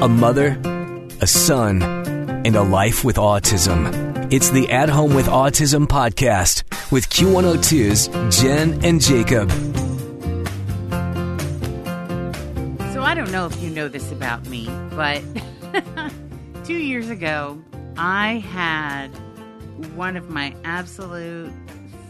a 0.00 0.08
mother, 0.08 0.56
a 1.20 1.26
son, 1.26 1.82
and 1.82 2.54
a 2.54 2.62
life 2.62 3.04
with 3.04 3.16
autism. 3.16 4.32
It's 4.32 4.50
the 4.50 4.70
At 4.70 4.88
Home 4.88 5.12
with 5.12 5.26
Autism 5.26 5.88
podcast 5.88 6.62
with 6.92 7.08
Q102's 7.08 8.06
Jen 8.40 8.84
and 8.84 9.00
Jacob. 9.00 9.50
So 12.92 13.02
I 13.02 13.14
don't 13.16 13.32
know 13.32 13.46
if 13.46 13.60
you 13.60 13.70
know 13.70 13.88
this 13.88 14.12
about 14.12 14.46
me, 14.46 14.66
but 14.90 15.20
two 16.64 16.78
years 16.78 17.10
ago, 17.10 17.60
I 17.96 18.34
had 18.34 19.08
one 19.96 20.16
of 20.16 20.30
my 20.30 20.54
absolute 20.62 21.52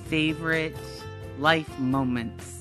favorite 0.09 0.77
life 1.39 1.79
moments 1.79 2.58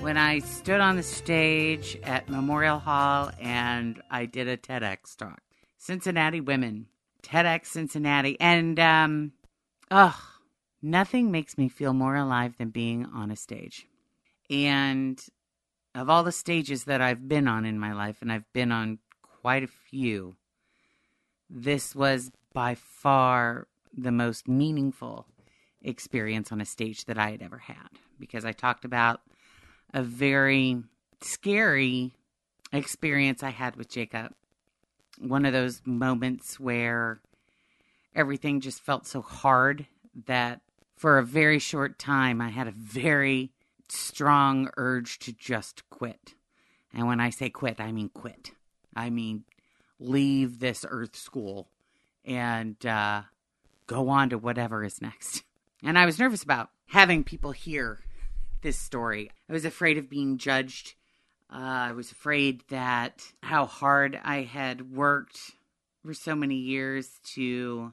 when 0.00 0.16
I 0.16 0.38
stood 0.40 0.80
on 0.80 0.96
the 0.96 1.02
stage 1.02 1.98
at 2.02 2.28
Memorial 2.28 2.78
Hall 2.78 3.30
and 3.40 4.02
I 4.10 4.26
did 4.26 4.48
a 4.48 4.56
TEDx 4.56 5.16
talk. 5.16 5.40
Cincinnati 5.78 6.40
women, 6.40 6.86
TEDx 7.22 7.66
Cincinnati. 7.66 8.38
And, 8.40 8.78
um, 8.78 9.32
ugh, 9.90 10.14
nothing 10.82 11.30
makes 11.30 11.56
me 11.56 11.68
feel 11.68 11.92
more 11.92 12.16
alive 12.16 12.56
than 12.58 12.70
being 12.70 13.06
on 13.06 13.30
a 13.30 13.36
stage. 13.36 13.86
And 14.50 15.24
of 15.94 16.10
all 16.10 16.24
the 16.24 16.32
stages 16.32 16.84
that 16.84 17.00
I've 17.00 17.28
been 17.28 17.48
on 17.48 17.64
in 17.64 17.78
my 17.78 17.92
life, 17.92 18.18
and 18.20 18.30
I've 18.30 18.50
been 18.52 18.72
on 18.72 18.98
quite 19.22 19.62
a 19.62 19.68
few, 19.68 20.36
this 21.48 21.94
was 21.94 22.30
by 22.52 22.74
far 22.74 23.68
the 23.96 24.12
most 24.12 24.48
meaningful 24.48 25.26
experience 25.82 26.50
on 26.50 26.60
a 26.60 26.64
stage 26.64 27.04
that 27.04 27.18
I 27.18 27.30
had 27.30 27.42
ever 27.42 27.58
had 27.58 27.88
because 28.18 28.44
I 28.44 28.52
talked 28.52 28.84
about 28.84 29.20
a 29.94 30.02
very 30.02 30.82
scary 31.22 32.12
experience 32.72 33.42
I 33.42 33.50
had 33.50 33.76
with 33.76 33.88
Jacob. 33.88 34.34
One 35.18 35.46
of 35.46 35.52
those 35.52 35.80
moments 35.86 36.58
where 36.58 37.20
everything 38.14 38.60
just 38.60 38.80
felt 38.80 39.06
so 39.06 39.22
hard 39.22 39.86
that 40.26 40.60
for 40.96 41.18
a 41.18 41.24
very 41.24 41.60
short 41.60 41.98
time 41.98 42.40
I 42.40 42.50
had 42.50 42.66
a 42.66 42.72
very 42.72 43.52
strong 43.88 44.68
urge 44.76 45.20
to 45.20 45.32
just 45.32 45.88
quit. 45.90 46.34
And 46.92 47.06
when 47.06 47.20
I 47.20 47.30
say 47.30 47.48
quit, 47.48 47.80
I 47.80 47.92
mean 47.92 48.08
quit. 48.08 48.50
I 48.96 49.10
mean 49.10 49.44
leave 50.00 50.58
this 50.58 50.84
earth 50.88 51.14
school 51.14 51.68
and 52.24 52.84
uh, 52.84 53.22
go 53.86 54.08
on 54.08 54.30
to 54.30 54.38
whatever 54.38 54.82
is 54.82 55.00
next. 55.00 55.44
And 55.84 55.96
I 55.96 56.04
was 56.04 56.18
nervous 56.18 56.42
about 56.42 56.70
having 56.86 57.22
people 57.22 57.52
hear 57.52 58.00
this 58.64 58.78
story. 58.78 59.30
I 59.48 59.52
was 59.52 59.64
afraid 59.64 59.98
of 59.98 60.10
being 60.10 60.38
judged. 60.38 60.94
Uh, 61.52 61.58
I 61.88 61.92
was 61.92 62.10
afraid 62.10 62.64
that 62.70 63.22
how 63.42 63.66
hard 63.66 64.18
I 64.24 64.42
had 64.42 64.90
worked 64.90 65.38
for 66.02 66.14
so 66.14 66.34
many 66.34 66.56
years 66.56 67.20
to 67.34 67.92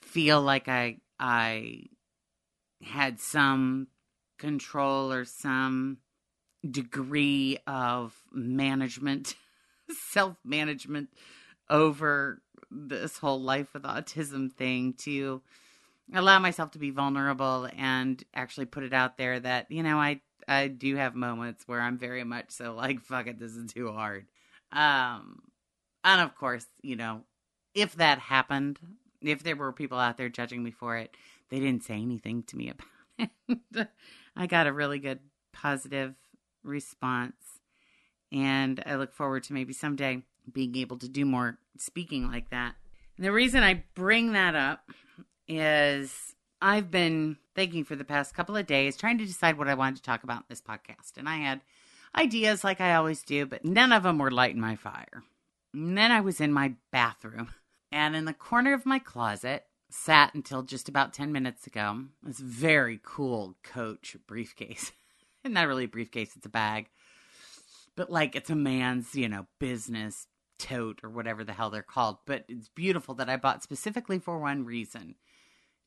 feel 0.00 0.40
like 0.40 0.68
I 0.68 0.98
I 1.18 1.88
had 2.82 3.20
some 3.20 3.88
control 4.38 5.12
or 5.12 5.24
some 5.24 5.98
degree 6.68 7.58
of 7.66 8.14
management, 8.32 9.34
self 10.12 10.36
management 10.44 11.08
over 11.68 12.40
this 12.70 13.18
whole 13.18 13.42
life 13.42 13.74
with 13.74 13.82
autism 13.82 14.52
thing 14.52 14.94
to 14.98 15.42
allow 16.14 16.38
myself 16.38 16.70
to 16.72 16.78
be 16.78 16.90
vulnerable 16.90 17.68
and 17.76 18.22
actually 18.34 18.66
put 18.66 18.84
it 18.84 18.92
out 18.92 19.16
there 19.18 19.38
that 19.40 19.70
you 19.70 19.82
know 19.82 19.98
I 19.98 20.20
I 20.46 20.68
do 20.68 20.96
have 20.96 21.14
moments 21.14 21.64
where 21.66 21.80
I'm 21.80 21.98
very 21.98 22.24
much 22.24 22.50
so 22.50 22.74
like 22.74 23.00
fuck 23.00 23.26
it 23.26 23.38
this 23.38 23.54
is 23.54 23.72
too 23.72 23.92
hard. 23.92 24.26
Um 24.72 25.42
and 26.04 26.20
of 26.20 26.34
course, 26.36 26.66
you 26.82 26.96
know, 26.96 27.22
if 27.74 27.96
that 27.96 28.18
happened, 28.18 28.78
if 29.20 29.42
there 29.42 29.56
were 29.56 29.72
people 29.72 29.98
out 29.98 30.16
there 30.16 30.28
judging 30.28 30.62
me 30.62 30.70
for 30.70 30.96
it, 30.96 31.14
they 31.50 31.60
didn't 31.60 31.84
say 31.84 31.94
anything 31.94 32.42
to 32.44 32.56
me 32.56 32.70
about 32.70 33.30
it. 33.76 33.88
I 34.36 34.46
got 34.46 34.66
a 34.66 34.72
really 34.72 35.00
good 35.00 35.20
positive 35.52 36.14
response 36.62 37.34
and 38.30 38.82
I 38.86 38.96
look 38.96 39.12
forward 39.12 39.42
to 39.44 39.52
maybe 39.52 39.72
someday 39.72 40.22
being 40.52 40.76
able 40.76 40.98
to 40.98 41.08
do 41.08 41.24
more 41.24 41.58
speaking 41.76 42.30
like 42.30 42.50
that. 42.50 42.74
And 43.16 43.26
the 43.26 43.32
reason 43.32 43.62
I 43.62 43.84
bring 43.94 44.32
that 44.32 44.54
up 44.54 44.90
is 45.48 46.34
I've 46.60 46.90
been 46.90 47.36
thinking 47.54 47.84
for 47.84 47.96
the 47.96 48.04
past 48.04 48.34
couple 48.34 48.56
of 48.56 48.66
days, 48.66 48.96
trying 48.96 49.18
to 49.18 49.26
decide 49.26 49.58
what 49.58 49.68
I 49.68 49.74
wanted 49.74 49.96
to 49.96 50.02
talk 50.02 50.24
about 50.24 50.38
in 50.38 50.44
this 50.48 50.60
podcast. 50.60 51.16
And 51.16 51.28
I 51.28 51.36
had 51.36 51.60
ideas 52.16 52.64
like 52.64 52.80
I 52.80 52.94
always 52.94 53.22
do, 53.22 53.46
but 53.46 53.64
none 53.64 53.92
of 53.92 54.02
them 54.02 54.18
were 54.18 54.30
lighting 54.30 54.60
my 54.60 54.76
fire. 54.76 55.22
And 55.72 55.96
then 55.96 56.10
I 56.10 56.20
was 56.20 56.40
in 56.40 56.52
my 56.52 56.74
bathroom, 56.90 57.50
and 57.92 58.16
in 58.16 58.24
the 58.24 58.32
corner 58.32 58.74
of 58.74 58.86
my 58.86 58.98
closet, 58.98 59.64
sat 59.90 60.34
until 60.34 60.62
just 60.62 60.88
about 60.88 61.14
10 61.14 61.32
minutes 61.32 61.66
ago, 61.66 62.04
this 62.22 62.38
very 62.38 63.00
cool 63.02 63.56
Coach 63.62 64.16
briefcase. 64.26 64.92
And 65.44 65.54
not 65.54 65.66
really 65.66 65.84
a 65.84 65.88
briefcase, 65.88 66.36
it's 66.36 66.46
a 66.46 66.50
bag. 66.50 66.88
But 67.96 68.10
like 68.10 68.36
it's 68.36 68.50
a 68.50 68.54
man's, 68.54 69.14
you 69.14 69.28
know, 69.28 69.46
business 69.58 70.26
tote 70.58 71.00
or 71.02 71.10
whatever 71.10 71.44
the 71.44 71.52
hell 71.52 71.70
they're 71.70 71.82
called. 71.82 72.18
But 72.26 72.44
it's 72.48 72.68
beautiful 72.68 73.14
that 73.16 73.30
I 73.30 73.36
bought 73.36 73.62
specifically 73.62 74.18
for 74.18 74.38
one 74.38 74.64
reason 74.64 75.14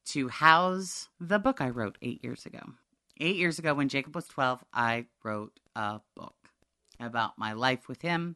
to 0.05 0.27
house 0.27 1.09
the 1.19 1.39
book 1.39 1.61
I 1.61 1.69
wrote 1.69 1.97
eight 2.01 2.23
years 2.23 2.45
ago. 2.45 2.61
Eight 3.19 3.35
years 3.35 3.59
ago, 3.59 3.73
when 3.73 3.89
Jacob 3.89 4.15
was 4.15 4.27
12, 4.27 4.63
I 4.73 5.05
wrote 5.23 5.59
a 5.75 6.01
book 6.15 6.35
about 6.99 7.37
my 7.37 7.53
life 7.53 7.87
with 7.87 8.01
him 8.01 8.35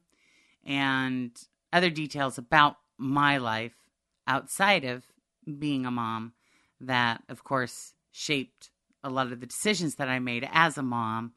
and 0.63 1.31
other 1.71 1.89
details 1.89 2.37
about 2.37 2.77
my 2.97 3.37
life 3.37 3.75
outside 4.27 4.83
of 4.83 5.03
being 5.59 5.85
a 5.85 5.91
mom 5.91 6.33
that, 6.81 7.23
of 7.29 7.43
course, 7.43 7.93
shaped 8.11 8.69
a 9.03 9.09
lot 9.09 9.31
of 9.31 9.39
the 9.39 9.45
decisions 9.45 9.95
that 9.95 10.09
I 10.09 10.19
made 10.19 10.47
as 10.51 10.77
a 10.77 10.83
mom 10.83 11.33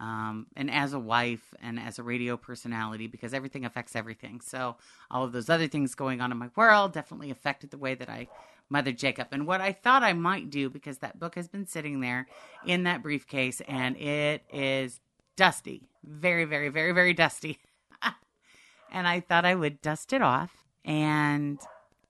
um, 0.00 0.46
and 0.56 0.70
as 0.70 0.94
a 0.94 0.98
wife 0.98 1.52
and 1.60 1.78
as 1.78 1.98
a 1.98 2.02
radio 2.02 2.36
personality 2.36 3.06
because 3.06 3.34
everything 3.34 3.66
affects 3.66 3.94
everything. 3.94 4.40
So, 4.40 4.76
all 5.10 5.24
of 5.24 5.32
those 5.32 5.50
other 5.50 5.68
things 5.68 5.94
going 5.94 6.22
on 6.22 6.32
in 6.32 6.38
my 6.38 6.48
world 6.56 6.92
definitely 6.92 7.30
affected 7.30 7.70
the 7.70 7.78
way 7.78 7.94
that 7.94 8.08
I 8.08 8.28
Mother 8.70 8.92
Jacob. 8.92 9.28
And 9.32 9.46
what 9.46 9.60
I 9.60 9.72
thought 9.72 10.02
I 10.02 10.12
might 10.12 10.48
do, 10.48 10.70
because 10.70 10.98
that 10.98 11.18
book 11.18 11.34
has 11.34 11.48
been 11.48 11.66
sitting 11.66 12.00
there 12.00 12.28
in 12.64 12.84
that 12.84 13.02
briefcase 13.02 13.60
and 13.68 13.96
it 13.96 14.44
is 14.52 15.00
dusty, 15.36 15.88
very, 16.04 16.44
very, 16.44 16.68
very, 16.68 16.92
very 16.92 17.12
dusty. 17.12 17.58
and 18.92 19.06
I 19.06 19.20
thought 19.20 19.44
I 19.44 19.56
would 19.56 19.82
dust 19.82 20.12
it 20.12 20.22
off 20.22 20.64
and 20.84 21.58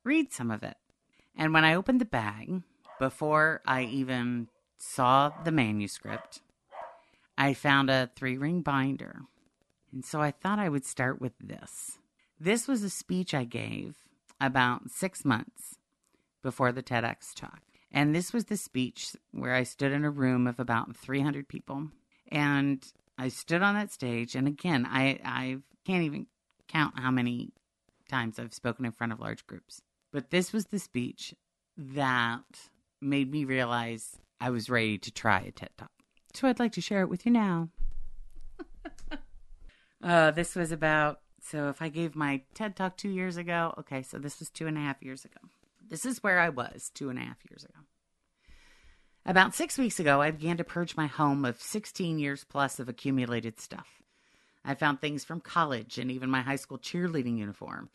read 0.04 0.32
some 0.32 0.50
of 0.50 0.62
it. 0.62 0.76
And 1.36 1.54
when 1.54 1.64
I 1.64 1.74
opened 1.74 2.00
the 2.00 2.04
bag, 2.06 2.62
before 2.98 3.62
I 3.66 3.84
even 3.84 4.48
saw 4.76 5.30
the 5.42 5.52
manuscript, 5.52 6.42
I 7.38 7.54
found 7.54 7.88
a 7.88 8.10
three 8.14 8.36
ring 8.36 8.60
binder. 8.60 9.22
And 9.92 10.04
so 10.04 10.20
I 10.20 10.30
thought 10.30 10.58
I 10.58 10.68
would 10.68 10.84
start 10.84 11.20
with 11.20 11.32
this. 11.40 11.98
This 12.38 12.68
was 12.68 12.82
a 12.82 12.90
speech 12.90 13.32
I 13.32 13.44
gave 13.44 13.96
about 14.40 14.90
six 14.90 15.24
months 15.24 15.76
before 16.42 16.72
the 16.72 16.82
TEDx 16.82 17.34
talk. 17.34 17.60
And 17.92 18.14
this 18.14 18.32
was 18.32 18.44
the 18.44 18.56
speech 18.56 19.16
where 19.32 19.54
I 19.54 19.64
stood 19.64 19.92
in 19.92 20.04
a 20.04 20.10
room 20.10 20.46
of 20.46 20.60
about 20.60 20.96
300 20.96 21.48
people. 21.48 21.88
And 22.30 22.84
I 23.18 23.28
stood 23.28 23.62
on 23.62 23.74
that 23.74 23.92
stage. 23.92 24.34
And 24.34 24.46
again, 24.46 24.86
I, 24.88 25.18
I 25.24 25.58
can't 25.84 26.04
even 26.04 26.26
count 26.68 26.98
how 26.98 27.10
many 27.10 27.52
times 28.08 28.38
I've 28.38 28.54
spoken 28.54 28.84
in 28.84 28.92
front 28.92 29.12
of 29.12 29.20
large 29.20 29.46
groups. 29.46 29.82
But 30.12 30.30
this 30.30 30.52
was 30.52 30.66
the 30.66 30.78
speech 30.78 31.34
that 31.76 32.44
made 33.00 33.30
me 33.30 33.44
realize 33.44 34.18
I 34.40 34.50
was 34.50 34.70
ready 34.70 34.98
to 34.98 35.10
try 35.10 35.40
a 35.40 35.50
TED 35.50 35.70
Talk. 35.76 35.90
So 36.34 36.48
I'd 36.48 36.58
like 36.58 36.72
to 36.72 36.80
share 36.80 37.02
it 37.02 37.08
with 37.08 37.26
you 37.26 37.32
now. 37.32 37.70
uh, 40.02 40.30
this 40.30 40.54
was 40.54 40.70
about, 40.72 41.20
so 41.42 41.68
if 41.68 41.82
I 41.82 41.88
gave 41.88 42.14
my 42.14 42.42
TED 42.54 42.76
Talk 42.76 42.96
two 42.96 43.08
years 43.08 43.36
ago, 43.36 43.74
okay, 43.78 44.02
so 44.02 44.18
this 44.18 44.38
was 44.38 44.50
two 44.50 44.66
and 44.66 44.76
a 44.76 44.80
half 44.80 45.02
years 45.02 45.24
ago. 45.24 45.40
This 45.90 46.06
is 46.06 46.22
where 46.22 46.38
I 46.38 46.48
was 46.48 46.90
two 46.94 47.10
and 47.10 47.18
a 47.18 47.22
half 47.22 47.38
years 47.50 47.64
ago. 47.64 47.80
About 49.26 49.54
six 49.54 49.76
weeks 49.76 49.98
ago, 49.98 50.22
I 50.22 50.30
began 50.30 50.56
to 50.56 50.64
purge 50.64 50.96
my 50.96 51.08
home 51.08 51.44
of 51.44 51.60
16 51.60 52.18
years 52.18 52.44
plus 52.44 52.78
of 52.78 52.88
accumulated 52.88 53.60
stuff. 53.60 54.00
I 54.64 54.74
found 54.74 55.00
things 55.00 55.24
from 55.24 55.40
college 55.40 55.98
and 55.98 56.10
even 56.10 56.30
my 56.30 56.42
high 56.42 56.56
school 56.56 56.78
cheerleading 56.78 57.38
uniform. 57.38 57.90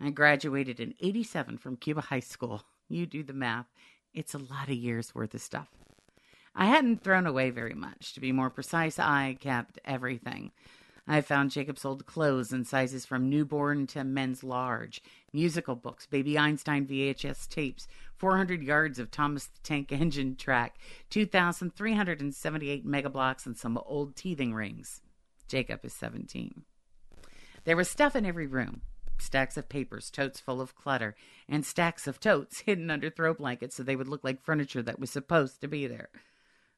I 0.00 0.10
graduated 0.10 0.80
in 0.80 0.94
87 1.00 1.58
from 1.58 1.76
Cuba 1.76 2.00
High 2.00 2.20
School. 2.20 2.62
You 2.88 3.06
do 3.06 3.22
the 3.22 3.32
math. 3.32 3.66
It's 4.14 4.34
a 4.34 4.38
lot 4.38 4.68
of 4.68 4.74
years 4.74 5.14
worth 5.14 5.34
of 5.34 5.40
stuff. 5.40 5.68
I 6.54 6.66
hadn't 6.66 7.02
thrown 7.02 7.26
away 7.26 7.50
very 7.50 7.74
much. 7.74 8.14
To 8.14 8.20
be 8.20 8.32
more 8.32 8.50
precise, 8.50 8.98
I 8.98 9.36
kept 9.40 9.78
everything. 9.84 10.52
I 11.06 11.20
found 11.20 11.50
Jacob's 11.50 11.84
old 11.84 12.06
clothes 12.06 12.52
in 12.52 12.64
sizes 12.64 13.04
from 13.04 13.28
newborn 13.28 13.86
to 13.88 14.04
men's 14.04 14.42
large, 14.42 15.02
musical 15.32 15.76
books, 15.76 16.06
Baby 16.06 16.38
Einstein 16.38 16.86
VHS 16.86 17.46
tapes, 17.48 17.86
400 18.16 18.62
yards 18.62 18.98
of 18.98 19.10
Thomas 19.10 19.46
the 19.46 19.60
Tank 19.62 19.92
Engine 19.92 20.34
track, 20.34 20.78
2,378 21.10 22.86
Mega 22.86 23.10
Bloks, 23.10 23.44
and 23.44 23.56
some 23.56 23.78
old 23.84 24.16
teething 24.16 24.54
rings. 24.54 25.02
Jacob 25.46 25.84
is 25.84 25.92
17. 25.92 26.62
There 27.64 27.76
was 27.76 27.90
stuff 27.90 28.16
in 28.16 28.24
every 28.24 28.46
room 28.46 28.80
stacks 29.18 29.56
of 29.56 29.68
papers, 29.68 30.10
totes 30.10 30.40
full 30.40 30.60
of 30.60 30.74
clutter, 30.74 31.14
and 31.48 31.64
stacks 31.64 32.06
of 32.06 32.18
totes 32.18 32.60
hidden 32.66 32.90
under 32.90 33.10
throw 33.10 33.34
blankets 33.34 33.76
so 33.76 33.82
they 33.82 33.96
would 33.96 34.08
look 34.08 34.24
like 34.24 34.42
furniture 34.42 34.82
that 34.82 34.98
was 34.98 35.10
supposed 35.10 35.60
to 35.60 35.68
be 35.68 35.86
there. 35.86 36.08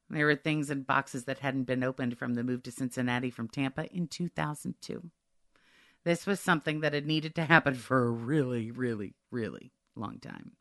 There 0.09 0.25
were 0.25 0.35
things 0.35 0.69
in 0.69 0.83
boxes 0.83 1.25
that 1.25 1.39
hadn't 1.39 1.63
been 1.63 1.83
opened 1.83 2.17
from 2.17 2.33
the 2.33 2.43
move 2.43 2.63
to 2.63 2.71
Cincinnati 2.71 3.29
from 3.29 3.47
Tampa 3.47 3.93
in 3.93 4.07
2002. 4.07 5.09
This 6.03 6.25
was 6.25 6.39
something 6.39 6.79
that 6.79 6.93
had 6.93 7.05
needed 7.05 7.35
to 7.35 7.45
happen 7.45 7.73
for 7.73 8.05
a 8.05 8.09
really, 8.09 8.71
really, 8.71 9.15
really 9.29 9.71
long 9.95 10.19
time. 10.19 10.51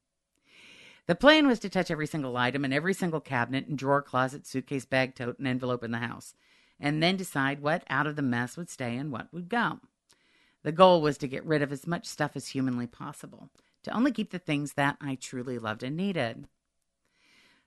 The 1.06 1.14
plan 1.14 1.46
was 1.46 1.60
to 1.60 1.68
touch 1.68 1.90
every 1.90 2.08
single 2.08 2.36
item 2.36 2.64
in 2.64 2.72
every 2.72 2.92
single 2.92 3.20
cabinet 3.20 3.68
and 3.68 3.78
drawer, 3.78 4.02
closet, 4.02 4.44
suitcase, 4.44 4.84
bag, 4.84 5.14
tote, 5.14 5.38
and 5.38 5.46
envelope 5.46 5.84
in 5.84 5.92
the 5.92 5.98
house, 5.98 6.34
and 6.80 7.00
then 7.00 7.16
decide 7.16 7.60
what 7.60 7.84
out 7.88 8.08
of 8.08 8.16
the 8.16 8.22
mess 8.22 8.56
would 8.56 8.68
stay 8.68 8.96
and 8.96 9.12
what 9.12 9.32
would 9.32 9.48
go. 9.48 9.78
The 10.64 10.72
goal 10.72 11.00
was 11.00 11.16
to 11.18 11.28
get 11.28 11.46
rid 11.46 11.62
of 11.62 11.70
as 11.70 11.86
much 11.86 12.06
stuff 12.06 12.32
as 12.34 12.48
humanly 12.48 12.88
possible, 12.88 13.50
to 13.84 13.92
only 13.92 14.10
keep 14.10 14.32
the 14.32 14.40
things 14.40 14.72
that 14.72 14.96
I 15.00 15.14
truly 15.14 15.60
loved 15.60 15.84
and 15.84 15.96
needed. 15.96 16.48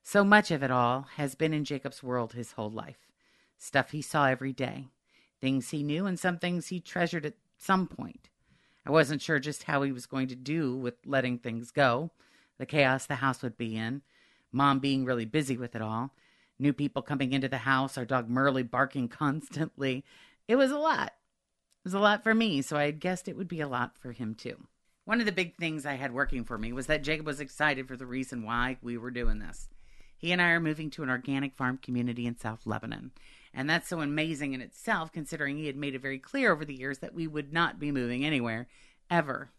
So 0.03 0.23
much 0.23 0.51
of 0.51 0.63
it 0.63 0.71
all 0.71 1.07
has 1.15 1.35
been 1.35 1.53
in 1.53 1.65
Jacob's 1.65 2.01
world 2.01 2.33
his 2.33 2.53
whole 2.53 2.69
life 2.71 3.09
stuff 3.59 3.91
he 3.91 4.01
saw 4.01 4.25
every 4.25 4.53
day, 4.53 4.87
things 5.41 5.69
he 5.69 5.83
knew, 5.83 6.05
and 6.05 6.17
some 6.17 6.37
things 6.37 6.67
he 6.67 6.79
treasured 6.79 7.25
at 7.25 7.35
some 7.57 7.87
point. 7.87 8.29
I 8.85 8.91
wasn't 8.91 9.21
sure 9.21 9.37
just 9.37 9.63
how 9.63 9.81
he 9.81 9.91
was 9.91 10.05
going 10.05 10.29
to 10.29 10.35
do 10.35 10.75
with 10.75 10.95
letting 11.05 11.37
things 11.37 11.69
go, 11.69 12.11
the 12.57 12.65
chaos 12.65 13.05
the 13.05 13.15
house 13.15 13.43
would 13.43 13.57
be 13.57 13.75
in, 13.75 14.01
mom 14.51 14.79
being 14.79 15.05
really 15.05 15.25
busy 15.25 15.57
with 15.57 15.75
it 15.75 15.81
all, 15.81 16.11
new 16.57 16.73
people 16.73 17.01
coming 17.01 17.33
into 17.33 17.47
the 17.47 17.59
house, 17.59 17.97
our 17.97 18.05
dog 18.05 18.29
Merle 18.29 18.63
barking 18.63 19.07
constantly. 19.09 20.03
It 20.47 20.55
was 20.55 20.71
a 20.71 20.77
lot. 20.77 21.07
It 21.07 21.85
was 21.85 21.93
a 21.93 21.99
lot 21.99 22.23
for 22.23 22.33
me, 22.33 22.61
so 22.61 22.77
I 22.77 22.85
had 22.85 22.99
guessed 22.99 23.27
it 23.27 23.37
would 23.37 23.47
be 23.47 23.61
a 23.61 23.67
lot 23.67 23.97
for 23.97 24.11
him 24.11 24.35
too. 24.35 24.67
One 25.05 25.19
of 25.19 25.25
the 25.25 25.31
big 25.31 25.57
things 25.57 25.85
I 25.85 25.93
had 25.93 26.13
working 26.13 26.43
for 26.43 26.57
me 26.57 26.71
was 26.71 26.87
that 26.87 27.03
Jacob 27.03 27.25
was 27.25 27.39
excited 27.39 27.87
for 27.87 27.97
the 27.97 28.05
reason 28.05 28.43
why 28.43 28.77
we 28.81 28.97
were 28.97 29.11
doing 29.11 29.39
this. 29.39 29.69
He 30.19 30.33
and 30.33 30.41
I 30.41 30.49
are 30.49 30.59
moving 30.59 30.89
to 30.91 31.03
an 31.03 31.09
organic 31.09 31.55
farm 31.55 31.79
community 31.81 32.27
in 32.27 32.37
South 32.37 32.65
Lebanon. 32.65 33.11
And 33.53 33.69
that's 33.69 33.87
so 33.87 34.01
amazing 34.01 34.53
in 34.53 34.59
itself, 34.59 35.13
considering 35.13 35.57
he 35.57 35.67
had 35.67 35.77
made 35.77 35.95
it 35.95 36.01
very 36.01 36.19
clear 36.19 36.51
over 36.51 36.65
the 36.65 36.75
years 36.75 36.99
that 36.99 37.15
we 37.15 37.25
would 37.25 37.53
not 37.53 37.79
be 37.79 37.89
moving 37.89 38.25
anywhere, 38.25 38.67
ever. 39.09 39.49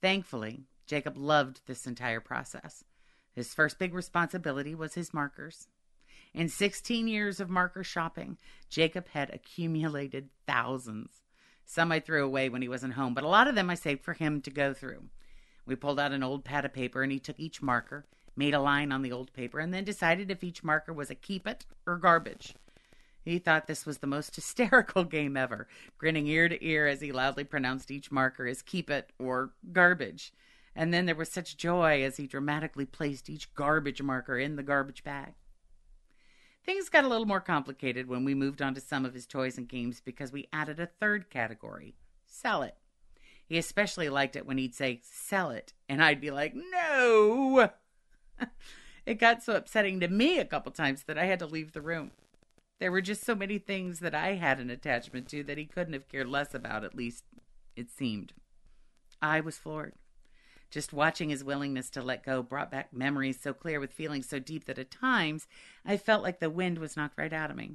Thankfully, 0.00 0.62
Jacob 0.86 1.16
loved 1.16 1.62
this 1.66 1.84
entire 1.84 2.20
process. 2.20 2.84
His 3.32 3.52
first 3.52 3.78
big 3.78 3.92
responsibility 3.92 4.74
was 4.74 4.94
his 4.94 5.12
markers. 5.12 5.66
In 6.32 6.48
16 6.48 7.08
years 7.08 7.40
of 7.40 7.50
marker 7.50 7.82
shopping, 7.82 8.38
Jacob 8.68 9.08
had 9.08 9.30
accumulated 9.30 10.30
thousands. 10.46 11.24
Some 11.64 11.90
I 11.90 11.98
threw 11.98 12.24
away 12.24 12.48
when 12.48 12.62
he 12.62 12.68
wasn't 12.68 12.94
home, 12.94 13.14
but 13.14 13.24
a 13.24 13.28
lot 13.28 13.48
of 13.48 13.56
them 13.56 13.68
I 13.68 13.74
saved 13.74 14.04
for 14.04 14.14
him 14.14 14.40
to 14.42 14.50
go 14.50 14.72
through. 14.72 15.06
We 15.66 15.74
pulled 15.74 16.00
out 16.00 16.12
an 16.12 16.22
old 16.22 16.44
pad 16.44 16.64
of 16.64 16.72
paper 16.72 17.02
and 17.02 17.12
he 17.12 17.18
took 17.18 17.38
each 17.38 17.62
marker, 17.62 18.06
made 18.36 18.54
a 18.54 18.60
line 18.60 18.92
on 18.92 19.02
the 19.02 19.12
old 19.12 19.32
paper, 19.32 19.58
and 19.58 19.72
then 19.72 19.84
decided 19.84 20.30
if 20.30 20.44
each 20.44 20.64
marker 20.64 20.92
was 20.92 21.10
a 21.10 21.14
keep 21.14 21.46
it 21.46 21.66
or 21.86 21.96
garbage. 21.96 22.54
He 23.24 23.38
thought 23.38 23.66
this 23.66 23.84
was 23.84 23.98
the 23.98 24.06
most 24.06 24.34
hysterical 24.36 25.04
game 25.04 25.36
ever, 25.36 25.68
grinning 25.98 26.26
ear 26.26 26.48
to 26.48 26.64
ear 26.64 26.86
as 26.86 27.00
he 27.00 27.12
loudly 27.12 27.44
pronounced 27.44 27.90
each 27.90 28.10
marker 28.10 28.46
as 28.46 28.62
keep 28.62 28.90
it 28.90 29.12
or 29.18 29.52
garbage. 29.72 30.32
And 30.74 30.94
then 30.94 31.06
there 31.06 31.14
was 31.14 31.30
such 31.30 31.56
joy 31.56 32.02
as 32.02 32.16
he 32.16 32.26
dramatically 32.26 32.86
placed 32.86 33.28
each 33.28 33.52
garbage 33.54 34.00
marker 34.00 34.38
in 34.38 34.56
the 34.56 34.62
garbage 34.62 35.02
bag. 35.02 35.34
Things 36.64 36.88
got 36.88 37.04
a 37.04 37.08
little 37.08 37.26
more 37.26 37.40
complicated 37.40 38.06
when 38.06 38.24
we 38.24 38.34
moved 38.34 38.62
on 38.62 38.74
to 38.74 38.80
some 38.80 39.04
of 39.04 39.14
his 39.14 39.26
toys 39.26 39.58
and 39.58 39.68
games 39.68 40.00
because 40.00 40.30
we 40.30 40.48
added 40.52 40.78
a 40.78 40.86
third 40.86 41.28
category 41.30 41.94
sell 42.30 42.62
it. 42.62 42.76
He 43.46 43.58
especially 43.58 44.08
liked 44.08 44.36
it 44.36 44.46
when 44.46 44.58
he'd 44.58 44.74
say, 44.74 45.00
sell 45.02 45.50
it, 45.50 45.72
and 45.88 46.02
I'd 46.02 46.20
be 46.20 46.30
like, 46.30 46.54
no. 46.54 47.70
it 49.06 49.14
got 49.14 49.42
so 49.42 49.54
upsetting 49.54 50.00
to 50.00 50.08
me 50.08 50.38
a 50.38 50.44
couple 50.44 50.72
times 50.72 51.04
that 51.04 51.18
I 51.18 51.26
had 51.26 51.38
to 51.40 51.46
leave 51.46 51.72
the 51.72 51.82
room. 51.82 52.12
There 52.78 52.90
were 52.90 53.02
just 53.02 53.24
so 53.24 53.34
many 53.34 53.58
things 53.58 54.00
that 54.00 54.14
I 54.14 54.34
had 54.34 54.58
an 54.58 54.70
attachment 54.70 55.28
to 55.28 55.42
that 55.44 55.58
he 55.58 55.66
couldn't 55.66 55.92
have 55.92 56.08
cared 56.08 56.28
less 56.28 56.54
about, 56.54 56.84
at 56.84 56.94
least 56.94 57.24
it 57.76 57.90
seemed. 57.90 58.32
I 59.20 59.40
was 59.40 59.58
floored. 59.58 59.94
Just 60.70 60.92
watching 60.92 61.30
his 61.30 61.44
willingness 61.44 61.90
to 61.90 62.02
let 62.02 62.24
go 62.24 62.42
brought 62.42 62.70
back 62.70 62.92
memories 62.92 63.38
so 63.40 63.52
clear 63.52 63.80
with 63.80 63.92
feelings 63.92 64.28
so 64.28 64.38
deep 64.38 64.66
that 64.66 64.78
at 64.78 64.90
times 64.90 65.46
I 65.84 65.96
felt 65.96 66.22
like 66.22 66.38
the 66.38 66.48
wind 66.48 66.78
was 66.78 66.96
knocked 66.96 67.18
right 67.18 67.32
out 67.32 67.50
of 67.50 67.56
me. 67.56 67.72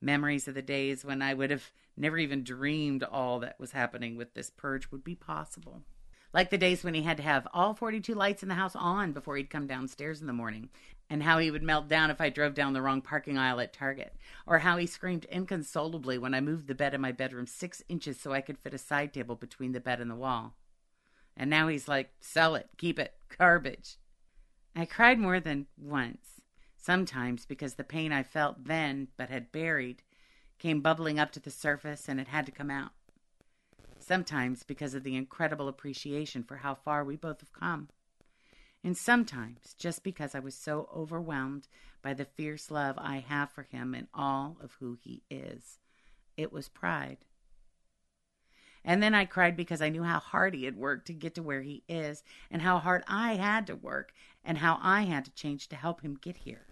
Memories 0.00 0.46
of 0.46 0.54
the 0.54 0.62
days 0.62 1.04
when 1.04 1.22
I 1.22 1.32
would 1.32 1.50
have 1.50 1.72
never 1.96 2.18
even 2.18 2.44
dreamed 2.44 3.02
all 3.02 3.40
that 3.40 3.58
was 3.58 3.72
happening 3.72 4.16
with 4.16 4.34
this 4.34 4.50
purge 4.50 4.90
would 4.90 5.02
be 5.02 5.14
possible. 5.14 5.82
Like 6.32 6.50
the 6.50 6.58
days 6.58 6.84
when 6.84 6.94
he 6.94 7.02
had 7.02 7.16
to 7.18 7.22
have 7.22 7.46
all 7.54 7.74
42 7.74 8.14
lights 8.14 8.42
in 8.42 8.48
the 8.48 8.54
house 8.54 8.76
on 8.76 9.12
before 9.12 9.36
he'd 9.36 9.50
come 9.50 9.66
downstairs 9.66 10.20
in 10.20 10.26
the 10.26 10.32
morning, 10.32 10.70
and 11.08 11.22
how 11.22 11.38
he 11.38 11.50
would 11.50 11.62
melt 11.62 11.88
down 11.88 12.10
if 12.10 12.20
I 12.20 12.30
drove 12.30 12.54
down 12.54 12.72
the 12.72 12.82
wrong 12.82 13.00
parking 13.00 13.38
aisle 13.38 13.60
at 13.60 13.72
Target, 13.72 14.14
or 14.46 14.58
how 14.58 14.76
he 14.76 14.86
screamed 14.86 15.26
inconsolably 15.30 16.18
when 16.18 16.34
I 16.34 16.40
moved 16.40 16.66
the 16.66 16.74
bed 16.74 16.94
in 16.94 17.00
my 17.00 17.12
bedroom 17.12 17.46
six 17.46 17.82
inches 17.88 18.18
so 18.18 18.32
I 18.32 18.40
could 18.40 18.58
fit 18.58 18.74
a 18.74 18.78
side 18.78 19.12
table 19.12 19.36
between 19.36 19.72
the 19.72 19.80
bed 19.80 20.00
and 20.00 20.10
the 20.10 20.16
wall. 20.16 20.54
And 21.36 21.48
now 21.48 21.68
he's 21.68 21.86
like, 21.86 22.10
sell 22.20 22.54
it, 22.54 22.68
keep 22.76 22.98
it, 22.98 23.14
garbage. 23.38 23.96
I 24.74 24.84
cried 24.84 25.18
more 25.18 25.38
than 25.38 25.66
once, 25.78 26.42
sometimes 26.76 27.46
because 27.46 27.74
the 27.74 27.84
pain 27.84 28.12
I 28.12 28.22
felt 28.22 28.64
then 28.64 29.08
but 29.16 29.30
had 29.30 29.52
buried 29.52 30.02
came 30.58 30.80
bubbling 30.80 31.18
up 31.18 31.30
to 31.32 31.40
the 31.40 31.50
surface 31.50 32.08
and 32.08 32.18
it 32.18 32.28
had 32.28 32.46
to 32.46 32.52
come 32.52 32.70
out. 32.70 32.92
Sometimes 34.06 34.62
because 34.62 34.94
of 34.94 35.02
the 35.02 35.16
incredible 35.16 35.66
appreciation 35.66 36.44
for 36.44 36.58
how 36.58 36.76
far 36.76 37.02
we 37.02 37.16
both 37.16 37.40
have 37.40 37.52
come. 37.52 37.88
And 38.84 38.96
sometimes 38.96 39.74
just 39.76 40.04
because 40.04 40.32
I 40.32 40.38
was 40.38 40.54
so 40.54 40.88
overwhelmed 40.94 41.66
by 42.02 42.14
the 42.14 42.24
fierce 42.24 42.70
love 42.70 42.94
I 42.98 43.24
have 43.26 43.50
for 43.50 43.64
him 43.64 43.94
and 43.94 44.06
all 44.14 44.58
of 44.62 44.74
who 44.78 44.96
he 45.02 45.24
is. 45.28 45.80
It 46.36 46.52
was 46.52 46.68
pride. 46.68 47.24
And 48.84 49.02
then 49.02 49.12
I 49.12 49.24
cried 49.24 49.56
because 49.56 49.82
I 49.82 49.88
knew 49.88 50.04
how 50.04 50.20
hard 50.20 50.54
he 50.54 50.66
had 50.66 50.76
worked 50.76 51.08
to 51.08 51.12
get 51.12 51.34
to 51.34 51.42
where 51.42 51.62
he 51.62 51.82
is, 51.88 52.22
and 52.48 52.62
how 52.62 52.78
hard 52.78 53.02
I 53.08 53.34
had 53.34 53.66
to 53.66 53.74
work, 53.74 54.12
and 54.44 54.58
how 54.58 54.78
I 54.80 55.02
had 55.02 55.24
to 55.24 55.32
change 55.32 55.66
to 55.68 55.76
help 55.76 56.02
him 56.02 56.14
get 56.14 56.36
here. 56.36 56.66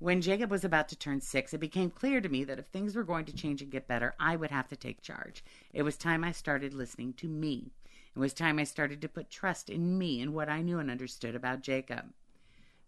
When 0.00 0.20
Jacob 0.20 0.48
was 0.48 0.64
about 0.64 0.88
to 0.90 0.96
turn 0.96 1.20
six, 1.20 1.52
it 1.52 1.58
became 1.58 1.90
clear 1.90 2.20
to 2.20 2.28
me 2.28 2.44
that 2.44 2.58
if 2.60 2.66
things 2.66 2.94
were 2.94 3.02
going 3.02 3.24
to 3.24 3.32
change 3.32 3.62
and 3.62 3.70
get 3.70 3.88
better, 3.88 4.14
I 4.20 4.36
would 4.36 4.52
have 4.52 4.68
to 4.68 4.76
take 4.76 5.02
charge. 5.02 5.42
It 5.72 5.82
was 5.82 5.96
time 5.96 6.22
I 6.22 6.30
started 6.30 6.72
listening 6.72 7.14
to 7.14 7.26
me. 7.26 7.72
It 8.14 8.18
was 8.18 8.32
time 8.32 8.60
I 8.60 8.64
started 8.64 9.00
to 9.00 9.08
put 9.08 9.28
trust 9.28 9.68
in 9.68 9.98
me 9.98 10.20
and 10.20 10.32
what 10.32 10.48
I 10.48 10.62
knew 10.62 10.78
and 10.78 10.88
understood 10.88 11.34
about 11.34 11.62
Jacob. 11.62 12.12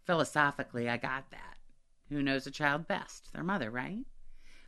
Philosophically, 0.04 0.88
I 0.88 0.98
got 0.98 1.30
that. 1.32 1.56
Who 2.10 2.22
knows 2.22 2.46
a 2.46 2.50
child 2.50 2.86
best? 2.86 3.32
Their 3.32 3.42
mother, 3.42 3.72
right? 3.72 4.06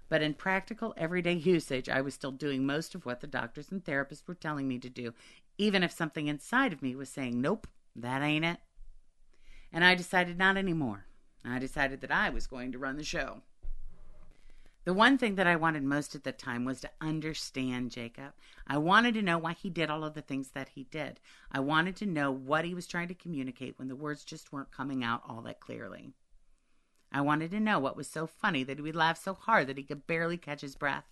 But 0.08 0.22
in 0.22 0.34
practical, 0.34 0.94
everyday 0.96 1.32
usage, 1.34 1.88
I 1.88 2.00
was 2.00 2.14
still 2.14 2.32
doing 2.32 2.66
most 2.66 2.96
of 2.96 3.06
what 3.06 3.20
the 3.20 3.28
doctors 3.28 3.70
and 3.70 3.84
therapists 3.84 4.26
were 4.26 4.34
telling 4.34 4.66
me 4.66 4.80
to 4.80 4.90
do, 4.90 5.14
even 5.58 5.84
if 5.84 5.92
something 5.92 6.26
inside 6.26 6.72
of 6.72 6.82
me 6.82 6.96
was 6.96 7.08
saying, 7.08 7.40
nope, 7.40 7.68
that 7.94 8.20
ain't 8.20 8.44
it. 8.44 8.58
And 9.72 9.84
I 9.84 9.94
decided 9.94 10.38
not 10.38 10.56
anymore. 10.56 11.06
I 11.44 11.58
decided 11.58 12.00
that 12.00 12.10
I 12.10 12.30
was 12.30 12.46
going 12.46 12.72
to 12.72 12.78
run 12.78 12.96
the 12.96 13.04
show. 13.04 13.42
The 14.84 14.94
one 14.94 15.16
thing 15.16 15.36
that 15.36 15.46
I 15.46 15.54
wanted 15.54 15.84
most 15.84 16.16
at 16.16 16.24
the 16.24 16.32
time 16.32 16.64
was 16.64 16.80
to 16.80 16.90
understand 17.00 17.92
Jacob. 17.92 18.32
I 18.66 18.78
wanted 18.78 19.14
to 19.14 19.22
know 19.22 19.38
why 19.38 19.52
he 19.52 19.70
did 19.70 19.90
all 19.90 20.02
of 20.02 20.14
the 20.14 20.22
things 20.22 20.50
that 20.50 20.70
he 20.70 20.84
did. 20.84 21.20
I 21.52 21.60
wanted 21.60 21.94
to 21.96 22.06
know 22.06 22.32
what 22.32 22.64
he 22.64 22.74
was 22.74 22.88
trying 22.88 23.06
to 23.08 23.14
communicate 23.14 23.78
when 23.78 23.86
the 23.86 23.94
words 23.94 24.24
just 24.24 24.52
weren't 24.52 24.72
coming 24.72 25.04
out 25.04 25.22
all 25.28 25.40
that 25.42 25.60
clearly. 25.60 26.10
I 27.12 27.20
wanted 27.20 27.52
to 27.52 27.60
know 27.60 27.78
what 27.78 27.96
was 27.96 28.08
so 28.08 28.26
funny 28.26 28.64
that 28.64 28.78
he 28.78 28.82
would 28.82 28.96
laugh 28.96 29.22
so 29.22 29.34
hard 29.34 29.68
that 29.68 29.76
he 29.76 29.84
could 29.84 30.06
barely 30.06 30.36
catch 30.36 30.62
his 30.62 30.74
breath. 30.74 31.04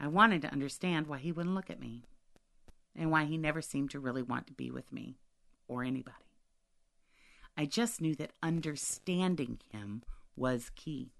I 0.00 0.08
wanted 0.08 0.42
to 0.42 0.52
understand 0.52 1.06
why 1.06 1.18
he 1.18 1.30
wouldn't 1.30 1.54
look 1.54 1.70
at 1.70 1.80
me 1.80 2.02
and 2.96 3.10
why 3.10 3.24
he 3.24 3.36
never 3.36 3.62
seemed 3.62 3.90
to 3.90 4.00
really 4.00 4.22
want 4.22 4.46
to 4.48 4.52
be 4.52 4.70
with 4.70 4.90
me 4.92 5.18
or 5.68 5.84
anybody. 5.84 6.16
I 7.60 7.66
just 7.66 8.00
knew 8.00 8.14
that 8.14 8.32
understanding 8.42 9.58
him 9.70 10.02
was 10.34 10.70
key. 10.74 11.12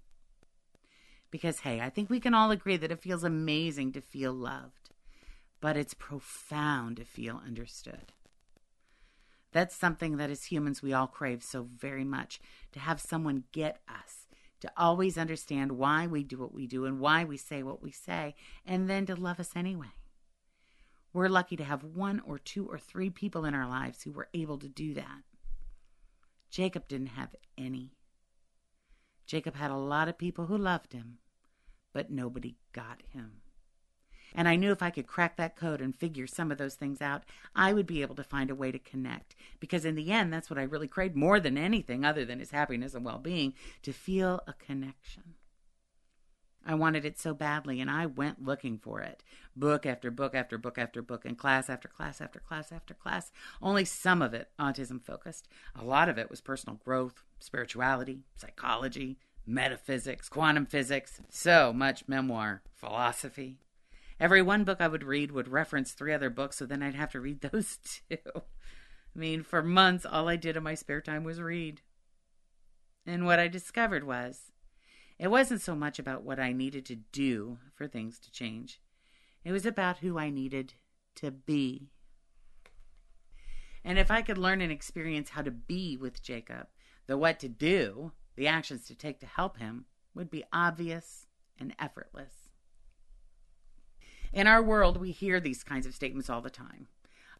Because, 1.30 1.60
hey, 1.60 1.82
I 1.82 1.90
think 1.90 2.08
we 2.08 2.18
can 2.18 2.32
all 2.32 2.50
agree 2.50 2.78
that 2.78 2.90
it 2.90 3.02
feels 3.02 3.24
amazing 3.24 3.92
to 3.92 4.00
feel 4.00 4.32
loved, 4.32 4.88
but 5.60 5.76
it's 5.76 5.92
profound 5.92 6.96
to 6.96 7.04
feel 7.04 7.42
understood. 7.46 8.14
That's 9.52 9.76
something 9.76 10.16
that 10.16 10.30
as 10.30 10.44
humans 10.44 10.82
we 10.82 10.94
all 10.94 11.06
crave 11.06 11.42
so 11.42 11.68
very 11.76 12.04
much 12.04 12.40
to 12.72 12.80
have 12.80 13.02
someone 13.02 13.44
get 13.52 13.82
us, 13.86 14.26
to 14.60 14.72
always 14.78 15.18
understand 15.18 15.72
why 15.72 16.06
we 16.06 16.24
do 16.24 16.38
what 16.38 16.54
we 16.54 16.66
do 16.66 16.86
and 16.86 17.00
why 17.00 17.22
we 17.22 17.36
say 17.36 17.62
what 17.62 17.82
we 17.82 17.90
say, 17.90 18.34
and 18.64 18.88
then 18.88 19.04
to 19.04 19.14
love 19.14 19.40
us 19.40 19.50
anyway. 19.54 19.92
We're 21.12 21.28
lucky 21.28 21.56
to 21.56 21.64
have 21.64 21.84
one 21.84 22.22
or 22.24 22.38
two 22.38 22.66
or 22.66 22.78
three 22.78 23.10
people 23.10 23.44
in 23.44 23.54
our 23.54 23.68
lives 23.68 24.04
who 24.04 24.12
were 24.12 24.28
able 24.32 24.56
to 24.56 24.68
do 24.68 24.94
that. 24.94 25.20
Jacob 26.50 26.88
didn't 26.88 27.08
have 27.08 27.34
any. 27.56 27.92
Jacob 29.26 29.54
had 29.54 29.70
a 29.70 29.76
lot 29.76 30.08
of 30.08 30.18
people 30.18 30.46
who 30.46 30.58
loved 30.58 30.92
him, 30.92 31.18
but 31.92 32.10
nobody 32.10 32.56
got 32.72 33.02
him. 33.12 33.42
And 34.34 34.48
I 34.48 34.56
knew 34.56 34.70
if 34.70 34.82
I 34.82 34.90
could 34.90 35.06
crack 35.06 35.36
that 35.36 35.56
code 35.56 35.80
and 35.80 35.94
figure 35.94 36.26
some 36.26 36.52
of 36.52 36.58
those 36.58 36.74
things 36.74 37.00
out, 37.00 37.24
I 37.54 37.72
would 37.72 37.86
be 37.86 38.02
able 38.02 38.14
to 38.16 38.24
find 38.24 38.50
a 38.50 38.54
way 38.54 38.70
to 38.70 38.78
connect. 38.78 39.34
Because 39.58 39.84
in 39.84 39.96
the 39.96 40.12
end, 40.12 40.32
that's 40.32 40.48
what 40.48 40.58
I 40.58 40.62
really 40.62 40.88
craved 40.88 41.16
more 41.16 41.40
than 41.40 41.58
anything 41.58 42.04
other 42.04 42.24
than 42.24 42.38
his 42.38 42.52
happiness 42.52 42.94
and 42.94 43.04
well 43.04 43.18
being 43.18 43.54
to 43.82 43.92
feel 43.92 44.40
a 44.46 44.52
connection. 44.52 45.34
I 46.66 46.74
wanted 46.74 47.04
it 47.04 47.18
so 47.18 47.32
badly, 47.32 47.80
and 47.80 47.90
I 47.90 48.06
went 48.06 48.44
looking 48.44 48.78
for 48.78 49.00
it. 49.00 49.22
Book 49.56 49.86
after 49.86 50.10
book 50.10 50.34
after 50.34 50.58
book 50.58 50.78
after 50.78 51.00
book, 51.02 51.24
and 51.24 51.36
class 51.36 51.70
after 51.70 51.88
class 51.88 52.20
after 52.20 52.38
class 52.38 52.70
after 52.70 52.94
class. 52.94 53.32
Only 53.62 53.84
some 53.84 54.20
of 54.20 54.34
it 54.34 54.50
autism 54.58 55.02
focused. 55.02 55.48
A 55.74 55.84
lot 55.84 56.08
of 56.08 56.18
it 56.18 56.28
was 56.28 56.40
personal 56.40 56.76
growth, 56.84 57.22
spirituality, 57.38 58.24
psychology, 58.36 59.18
metaphysics, 59.46 60.28
quantum 60.28 60.66
physics, 60.66 61.20
so 61.30 61.72
much 61.72 62.06
memoir, 62.06 62.62
philosophy. 62.74 63.58
Every 64.20 64.42
one 64.42 64.64
book 64.64 64.80
I 64.80 64.88
would 64.88 65.02
read 65.02 65.30
would 65.32 65.48
reference 65.48 65.92
three 65.92 66.12
other 66.12 66.28
books, 66.28 66.58
so 66.58 66.66
then 66.66 66.82
I'd 66.82 66.94
have 66.94 67.12
to 67.12 67.20
read 67.20 67.40
those 67.52 67.78
too. 67.78 68.18
I 68.34 69.18
mean, 69.18 69.42
for 69.42 69.62
months, 69.62 70.04
all 70.04 70.28
I 70.28 70.36
did 70.36 70.56
in 70.56 70.62
my 70.62 70.74
spare 70.74 71.00
time 71.00 71.24
was 71.24 71.40
read. 71.40 71.80
And 73.06 73.24
what 73.24 73.38
I 73.38 73.48
discovered 73.48 74.04
was 74.04 74.52
it 75.20 75.30
wasn't 75.30 75.60
so 75.60 75.74
much 75.74 75.98
about 75.98 76.22
what 76.22 76.40
I 76.40 76.52
needed 76.52 76.86
to 76.86 76.96
do 76.96 77.58
for 77.74 77.86
things 77.86 78.18
to 78.20 78.32
change, 78.32 78.80
it 79.44 79.52
was 79.52 79.66
about 79.66 79.98
who 79.98 80.18
I 80.18 80.30
needed 80.30 80.72
to 81.16 81.30
be. 81.30 81.90
And 83.84 83.98
if 83.98 84.10
I 84.10 84.22
could 84.22 84.38
learn 84.38 84.62
and 84.62 84.72
experience 84.72 85.30
how 85.30 85.42
to 85.42 85.50
be 85.50 85.94
with 85.94 86.22
Jacob, 86.22 86.68
the 87.06 87.18
what 87.18 87.38
to 87.40 87.48
do, 87.48 88.12
the 88.36 88.46
actions 88.46 88.86
to 88.86 88.94
take 88.94 89.20
to 89.20 89.26
help 89.26 89.58
him, 89.58 89.84
would 90.14 90.30
be 90.30 90.44
obvious 90.54 91.26
and 91.58 91.74
effortless. 91.78 92.48
In 94.32 94.46
our 94.46 94.62
world, 94.62 94.96
we 94.96 95.10
hear 95.10 95.38
these 95.38 95.62
kinds 95.62 95.86
of 95.86 95.94
statements 95.94 96.30
all 96.30 96.40
the 96.40 96.48
time. 96.48 96.88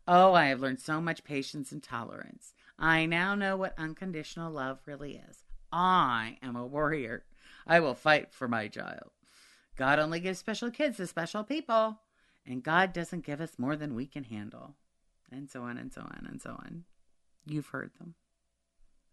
Oh, 0.07 0.35
I 0.35 0.47
have 0.47 0.61
learned 0.61 0.81
so 0.81 1.01
much 1.01 1.25
patience 1.25 1.73
and 1.73 1.83
tolerance. 1.83 2.53
I 2.79 3.07
now 3.07 3.35
know 3.35 3.57
what 3.57 3.79
unconditional 3.79 4.53
love 4.53 4.81
really 4.85 5.17
is. 5.31 5.45
I 5.73 6.37
am 6.43 6.57
a 6.57 6.67
warrior. 6.67 7.25
I 7.71 7.79
will 7.79 7.95
fight 7.95 8.33
for 8.33 8.49
my 8.49 8.67
child. 8.67 9.13
God 9.77 10.01
only 10.01 10.19
gives 10.19 10.41
special 10.41 10.73
kids 10.73 10.97
to 10.97 11.07
special 11.07 11.45
people, 11.45 12.01
and 12.45 12.65
God 12.65 12.93
doesn't 12.93 13.25
give 13.25 13.41
us 13.41 13.61
more 13.61 13.77
than 13.77 13.95
we 13.95 14.07
can 14.07 14.25
handle. 14.25 14.75
And 15.31 15.49
so 15.49 15.63
on 15.63 15.79
and 15.79 15.93
so 15.93 16.01
on 16.01 16.27
and 16.29 16.43
so 16.43 16.51
on. 16.51 16.83
You've 17.47 17.69
heard 17.69 17.93
them. 18.01 18.17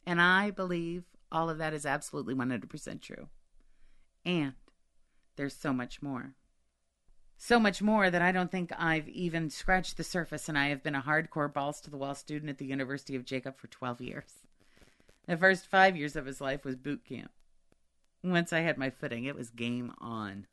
And 0.07 0.19
I 0.19 0.49
believe 0.49 1.03
all 1.31 1.51
of 1.51 1.59
that 1.59 1.75
is 1.75 1.85
absolutely 1.85 2.33
100% 2.33 2.99
true. 2.99 3.27
And 4.25 4.53
there's 5.35 5.55
so 5.55 5.71
much 5.71 6.01
more. 6.01 6.33
So 7.37 7.59
much 7.59 7.83
more 7.83 8.09
that 8.09 8.23
I 8.23 8.31
don't 8.31 8.49
think 8.49 8.71
I've 8.75 9.07
even 9.07 9.51
scratched 9.51 9.97
the 9.97 10.03
surface, 10.03 10.49
and 10.49 10.57
I 10.57 10.69
have 10.69 10.81
been 10.81 10.95
a 10.95 11.03
hardcore 11.03 11.53
balls 11.53 11.79
to 11.81 11.91
the 11.91 11.97
wall 11.97 12.15
student 12.15 12.49
at 12.49 12.57
the 12.57 12.65
University 12.65 13.15
of 13.15 13.23
Jacob 13.23 13.59
for 13.59 13.67
12 13.67 14.01
years. 14.01 14.33
The 15.27 15.37
first 15.37 15.67
five 15.67 15.95
years 15.95 16.15
of 16.15 16.25
his 16.25 16.41
life 16.41 16.65
was 16.65 16.75
boot 16.75 17.05
camp. 17.05 17.29
Once 18.31 18.51
I 18.53 18.60
had 18.60 18.77
my 18.77 18.89
footing, 18.89 19.25
it 19.25 19.36
was 19.36 19.50
game 19.50 19.93
on. 20.00 20.48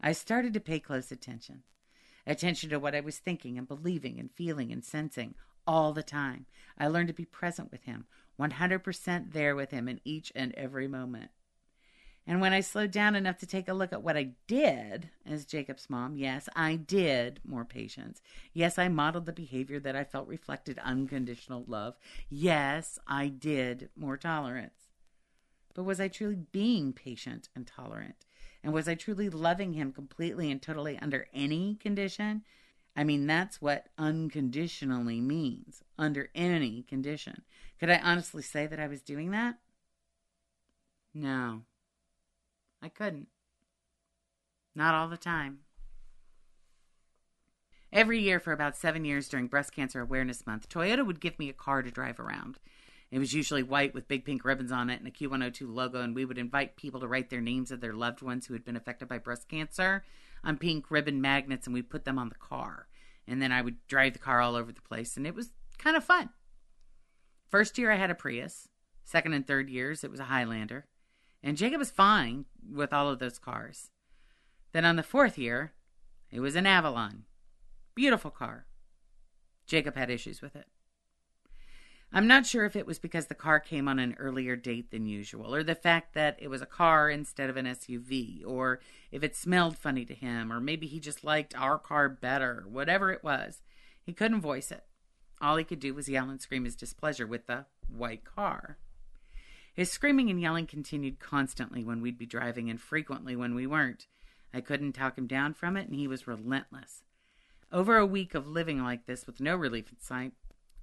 I 0.00 0.12
started 0.12 0.54
to 0.54 0.60
pay 0.60 0.80
close 0.80 1.10
attention. 1.10 1.62
Attention 2.26 2.70
to 2.70 2.78
what 2.78 2.94
I 2.94 3.00
was 3.00 3.18
thinking 3.18 3.58
and 3.58 3.66
believing 3.66 4.20
and 4.20 4.30
feeling 4.30 4.70
and 4.70 4.84
sensing 4.84 5.34
all 5.66 5.92
the 5.92 6.02
time. 6.02 6.46
I 6.78 6.88
learned 6.88 7.08
to 7.08 7.14
be 7.14 7.24
present 7.24 7.70
with 7.70 7.84
him, 7.84 8.06
100% 8.38 9.32
there 9.32 9.56
with 9.56 9.70
him 9.70 9.88
in 9.88 10.00
each 10.04 10.32
and 10.34 10.54
every 10.54 10.88
moment. 10.88 11.30
And 12.26 12.42
when 12.42 12.52
I 12.52 12.60
slowed 12.60 12.90
down 12.90 13.16
enough 13.16 13.38
to 13.38 13.46
take 13.46 13.68
a 13.68 13.72
look 13.72 13.90
at 13.90 14.02
what 14.02 14.18
I 14.18 14.32
did 14.46 15.08
as 15.24 15.46
Jacob's 15.46 15.88
mom, 15.88 16.18
yes, 16.18 16.46
I 16.54 16.76
did 16.76 17.40
more 17.42 17.64
patience. 17.64 18.20
Yes, 18.52 18.78
I 18.78 18.88
modeled 18.88 19.24
the 19.24 19.32
behavior 19.32 19.80
that 19.80 19.96
I 19.96 20.04
felt 20.04 20.28
reflected 20.28 20.78
unconditional 20.84 21.64
love. 21.66 21.96
Yes, 22.28 22.98
I 23.06 23.28
did 23.28 23.88
more 23.96 24.18
tolerance. 24.18 24.87
But 25.78 25.84
was 25.84 26.00
I 26.00 26.08
truly 26.08 26.34
being 26.50 26.92
patient 26.92 27.50
and 27.54 27.64
tolerant? 27.64 28.26
And 28.64 28.72
was 28.72 28.88
I 28.88 28.96
truly 28.96 29.30
loving 29.30 29.74
him 29.74 29.92
completely 29.92 30.50
and 30.50 30.60
totally 30.60 30.98
under 30.98 31.28
any 31.32 31.76
condition? 31.76 32.42
I 32.96 33.04
mean, 33.04 33.28
that's 33.28 33.62
what 33.62 33.86
unconditionally 33.96 35.20
means 35.20 35.84
under 35.96 36.30
any 36.34 36.82
condition. 36.82 37.42
Could 37.78 37.90
I 37.90 38.00
honestly 38.02 38.42
say 38.42 38.66
that 38.66 38.80
I 38.80 38.88
was 38.88 39.02
doing 39.02 39.30
that? 39.30 39.58
No, 41.14 41.62
I 42.82 42.88
couldn't. 42.88 43.28
Not 44.74 44.96
all 44.96 45.08
the 45.08 45.16
time. 45.16 45.60
Every 47.92 48.18
year 48.18 48.40
for 48.40 48.50
about 48.50 48.76
seven 48.76 49.04
years 49.04 49.28
during 49.28 49.46
Breast 49.46 49.72
Cancer 49.72 50.00
Awareness 50.00 50.44
Month, 50.44 50.68
Toyota 50.68 51.06
would 51.06 51.20
give 51.20 51.38
me 51.38 51.48
a 51.48 51.52
car 51.52 51.82
to 51.82 51.90
drive 51.92 52.18
around. 52.18 52.58
It 53.10 53.18
was 53.18 53.32
usually 53.32 53.62
white 53.62 53.94
with 53.94 54.08
big 54.08 54.24
pink 54.24 54.44
ribbons 54.44 54.70
on 54.70 54.90
it 54.90 54.98
and 54.98 55.08
a 55.08 55.10
Q102 55.10 55.62
logo, 55.74 56.02
and 56.02 56.14
we 56.14 56.24
would 56.24 56.36
invite 56.36 56.76
people 56.76 57.00
to 57.00 57.08
write 57.08 57.30
their 57.30 57.40
names 57.40 57.70
of 57.70 57.80
their 57.80 57.94
loved 57.94 58.20
ones 58.20 58.46
who 58.46 58.52
had 58.52 58.64
been 58.64 58.76
affected 58.76 59.08
by 59.08 59.18
breast 59.18 59.48
cancer 59.48 60.04
on 60.44 60.58
pink 60.58 60.90
ribbon 60.90 61.20
magnets, 61.20 61.66
and 61.66 61.74
we 61.74 61.82
put 61.82 62.04
them 62.04 62.18
on 62.18 62.28
the 62.28 62.34
car. 62.34 62.86
And 63.26 63.40
then 63.40 63.50
I 63.50 63.62
would 63.62 63.86
drive 63.86 64.12
the 64.12 64.18
car 64.18 64.40
all 64.40 64.56
over 64.56 64.72
the 64.72 64.82
place, 64.82 65.16
and 65.16 65.26
it 65.26 65.34
was 65.34 65.52
kind 65.78 65.96
of 65.96 66.04
fun. 66.04 66.30
First 67.50 67.78
year, 67.78 67.90
I 67.90 67.96
had 67.96 68.10
a 68.10 68.14
Prius. 68.14 68.68
Second 69.04 69.32
and 69.32 69.46
third 69.46 69.70
years, 69.70 70.04
it 70.04 70.10
was 70.10 70.20
a 70.20 70.24
Highlander. 70.24 70.86
And 71.42 71.56
Jacob 71.56 71.78
was 71.78 71.90
fine 71.90 72.44
with 72.70 72.92
all 72.92 73.08
of 73.08 73.20
those 73.20 73.38
cars. 73.38 73.90
Then 74.72 74.84
on 74.84 74.96
the 74.96 75.02
fourth 75.02 75.38
year, 75.38 75.72
it 76.30 76.40
was 76.40 76.56
an 76.56 76.66
Avalon. 76.66 77.24
Beautiful 77.94 78.30
car. 78.30 78.66
Jacob 79.66 79.96
had 79.96 80.10
issues 80.10 80.42
with 80.42 80.54
it. 80.54 80.66
I'm 82.10 82.26
not 82.26 82.46
sure 82.46 82.64
if 82.64 82.74
it 82.74 82.86
was 82.86 82.98
because 82.98 83.26
the 83.26 83.34
car 83.34 83.60
came 83.60 83.86
on 83.86 83.98
an 83.98 84.16
earlier 84.18 84.56
date 84.56 84.90
than 84.90 85.06
usual, 85.06 85.54
or 85.54 85.62
the 85.62 85.74
fact 85.74 86.14
that 86.14 86.38
it 86.40 86.48
was 86.48 86.62
a 86.62 86.66
car 86.66 87.10
instead 87.10 87.50
of 87.50 87.58
an 87.58 87.66
SUV, 87.66 88.42
or 88.46 88.80
if 89.12 89.22
it 89.22 89.36
smelled 89.36 89.76
funny 89.76 90.06
to 90.06 90.14
him, 90.14 90.50
or 90.50 90.58
maybe 90.58 90.86
he 90.86 91.00
just 91.00 91.22
liked 91.22 91.54
our 91.54 91.78
car 91.78 92.08
better, 92.08 92.64
whatever 92.66 93.12
it 93.12 93.22
was. 93.22 93.60
He 94.02 94.14
couldn't 94.14 94.40
voice 94.40 94.72
it. 94.72 94.84
All 95.40 95.56
he 95.56 95.64
could 95.64 95.80
do 95.80 95.92
was 95.92 96.08
yell 96.08 96.30
and 96.30 96.40
scream 96.40 96.64
his 96.64 96.76
displeasure 96.76 97.26
with 97.26 97.46
the 97.46 97.66
white 97.88 98.24
car. 98.24 98.78
His 99.74 99.92
screaming 99.92 100.30
and 100.30 100.40
yelling 100.40 100.66
continued 100.66 101.20
constantly 101.20 101.84
when 101.84 102.00
we'd 102.00 102.18
be 102.18 102.26
driving 102.26 102.70
and 102.70 102.80
frequently 102.80 103.36
when 103.36 103.54
we 103.54 103.66
weren't. 103.66 104.06
I 104.52 104.62
couldn't 104.62 104.94
talk 104.94 105.18
him 105.18 105.26
down 105.26 105.52
from 105.52 105.76
it, 105.76 105.86
and 105.86 105.94
he 105.94 106.08
was 106.08 106.26
relentless. 106.26 107.04
Over 107.70 107.98
a 107.98 108.06
week 108.06 108.34
of 108.34 108.48
living 108.48 108.82
like 108.82 109.04
this 109.04 109.26
with 109.26 109.40
no 109.40 109.54
relief 109.54 109.92
in 109.92 110.00
sight, 110.00 110.32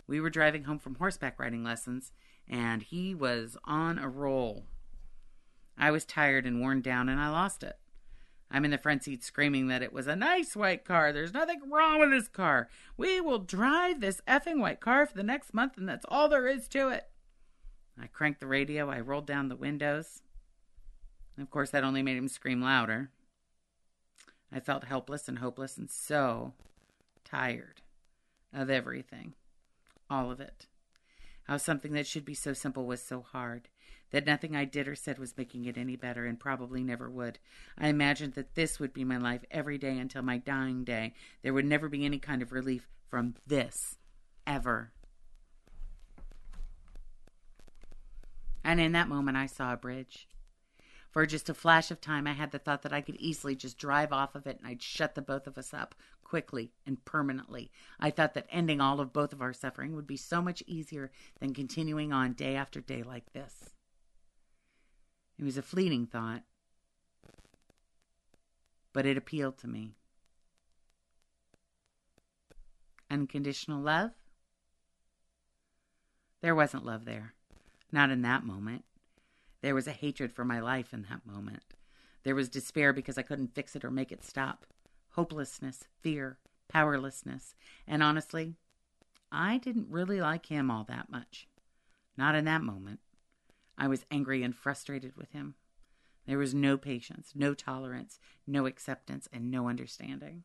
we 0.08 0.20
were 0.20 0.30
driving 0.30 0.64
home 0.64 0.80
from 0.80 0.96
horseback 0.96 1.40
riding 1.40 1.64
lessons, 1.64 2.12
and 2.48 2.84
he 2.84 3.16
was 3.16 3.58
on 3.66 3.98
a 3.98 4.08
roll. 4.08 4.66
I 5.78 5.92
was 5.92 6.06
tired 6.06 6.46
and 6.46 6.62
worn 6.62 6.82
down, 6.82 7.10
and 7.10 7.20
I 7.20 7.30
lost 7.30 7.64
it. 7.64 7.78
I'm 8.52 8.64
in 8.64 8.72
the 8.72 8.78
front 8.78 9.04
seat 9.04 9.24
screaming 9.24 9.68
that 9.68 9.82
it 9.82 9.92
was 9.92 10.08
a 10.08 10.16
nice 10.16 10.56
white 10.56 10.86
car. 10.86 11.12
There's 11.12 11.34
nothing 11.34 11.70
wrong 11.70 12.00
with 12.00 12.12
this 12.12 12.28
car. 12.28 12.70
We 12.96 13.20
will 13.20 13.40
drive 13.40 14.00
this 14.00 14.22
effing 14.28 14.60
white 14.60 14.80
car 14.80 15.06
for 15.06 15.16
the 15.16 15.24
next 15.24 15.54
month, 15.54 15.78
and 15.78 15.90
that's 15.90 16.06
all 16.08 16.30
there 16.30 16.48
is 16.48 16.68
to 16.70 16.90
it. 16.90 17.08
I 18.00 18.08
cranked 18.08 18.40
the 18.40 18.48
radio. 18.48 18.90
I 18.90 19.00
rolled 19.00 19.26
down 19.26 19.50
the 19.50 19.56
windows. 19.56 20.22
Of 21.40 21.50
course, 21.50 21.72
that 21.72 21.84
only 21.84 22.04
made 22.04 22.18
him 22.18 22.28
scream 22.28 22.62
louder. 22.62 23.10
I 24.52 24.60
felt 24.60 24.86
helpless 24.86 25.28
and 25.28 25.40
hopeless 25.40 25.78
and 25.78 25.90
so 25.90 26.54
tired 27.26 27.82
of 28.54 28.70
everything 28.70 29.34
all 30.10 30.32
of 30.32 30.40
it. 30.40 30.68
How 31.44 31.58
something 31.58 31.94
that 31.94 32.08
should 32.08 32.26
be 32.26 32.34
so 32.34 32.54
simple 32.54 32.86
was 32.86 33.02
so 33.02 33.22
hard, 33.22 33.70
that 34.12 34.26
nothing 34.26 34.56
I 34.56 34.66
did 34.66 34.88
or 34.88 34.96
said 34.96 35.20
was 35.20 35.38
making 35.38 35.66
it 35.66 35.78
any 35.78 35.96
better, 35.96 36.26
and 36.26 36.40
probably 36.40 36.84
never 36.84 37.10
would. 37.10 37.40
I 37.78 37.88
imagined 37.88 38.34
that 38.34 38.56
this 38.56 38.80
would 38.80 38.94
be 38.94 39.04
my 39.04 39.18
life 39.18 39.44
every 39.52 39.78
day 39.78 39.98
until 39.98 40.22
my 40.24 40.38
dying 40.38 40.84
day. 40.84 41.14
There 41.44 41.54
would 41.54 41.66
never 41.66 41.90
be 41.90 42.06
any 42.06 42.20
kind 42.20 42.42
of 42.42 42.52
relief 42.52 42.88
from 43.10 43.36
this, 43.46 43.98
ever. 44.48 44.92
And 48.64 48.80
in 48.80 48.94
that 48.94 49.08
moment, 49.08 49.38
I 49.38 49.46
saw 49.46 49.74
a 49.74 49.78
bridge. 49.78 50.28
For 51.16 51.26
just 51.26 51.48
a 51.48 51.54
flash 51.54 51.92
of 51.92 52.02
time, 52.02 52.28
I 52.28 52.34
had 52.34 52.52
the 52.52 52.60
thought 52.60 52.82
that 52.82 52.92
I 52.92 53.00
could 53.00 53.16
easily 53.16 53.56
just 53.56 53.78
drive 53.78 54.12
off 54.12 54.36
of 54.36 54.46
it 54.46 54.58
and 54.60 54.68
I'd 54.68 54.84
shut 54.84 55.16
the 55.16 55.22
both 55.22 55.48
of 55.48 55.58
us 55.58 55.74
up 55.74 55.96
quickly 56.26 56.74
and 56.86 57.06
permanently. 57.06 57.72
I 58.02 58.10
thought 58.12 58.34
that 58.34 58.48
ending 58.50 58.82
all 58.82 59.00
of 59.00 59.14
both 59.14 59.32
of 59.32 59.42
our 59.42 59.54
suffering 59.54 59.96
would 59.96 60.08
be 60.08 60.18
so 60.18 60.42
much 60.42 60.62
easier 60.68 61.14
than 61.40 61.54
continuing 61.54 62.12
on 62.12 62.34
day 62.34 62.58
after 62.58 62.82
day 62.82 63.02
like 63.02 63.32
this. 63.32 63.70
It 65.40 65.46
was 65.46 65.56
a 65.56 65.62
fleeting 65.62 66.06
thought, 66.06 66.44
but 68.92 69.06
it 69.06 69.16
appealed 69.16 69.58
to 69.60 69.70
me. 69.70 69.96
Unconditional 73.10 73.80
love? 73.80 74.12
There 76.42 76.56
wasn't 76.56 76.86
love 76.86 77.06
there. 77.06 77.36
Not 77.90 78.10
in 78.10 78.22
that 78.24 78.44
moment. 78.44 78.84
There 79.66 79.74
was 79.74 79.88
a 79.88 79.92
hatred 79.94 80.32
for 80.32 80.46
my 80.46 80.60
life 80.60 80.94
in 80.94 81.08
that 81.10 81.26
moment. 81.26 81.64
There 82.22 82.36
was 82.36 82.50
despair 82.50 82.94
because 82.94 83.18
I 83.18 83.24
couldn't 83.24 83.56
fix 83.56 83.76
it 83.76 83.84
or 83.84 83.90
make 83.90 84.12
it 84.12 84.24
stop. 84.24 84.68
hopelessness, 85.14 85.86
fear, 86.02 86.38
powerlessness, 86.68 87.56
and 87.88 88.04
honestly, 88.04 88.58
I 89.32 89.58
didn't 89.58 89.90
really 89.90 90.22
like 90.22 90.46
him 90.46 90.70
all 90.70 90.84
that 90.84 91.10
much. 91.10 91.48
Not 92.16 92.36
in 92.36 92.46
that 92.46 92.62
moment. 92.62 93.00
I 93.76 93.88
was 93.88 94.06
angry 94.12 94.44
and 94.44 94.56
frustrated 94.56 95.18
with 95.18 95.32
him. 95.32 95.56
There 96.28 96.38
was 96.38 96.54
no 96.54 96.78
patience, 96.78 97.32
no 97.34 97.56
tolerance, 97.56 98.20
no 98.46 98.68
acceptance, 98.68 99.28
and 99.34 99.50
no 99.50 99.68
understanding. 99.68 100.44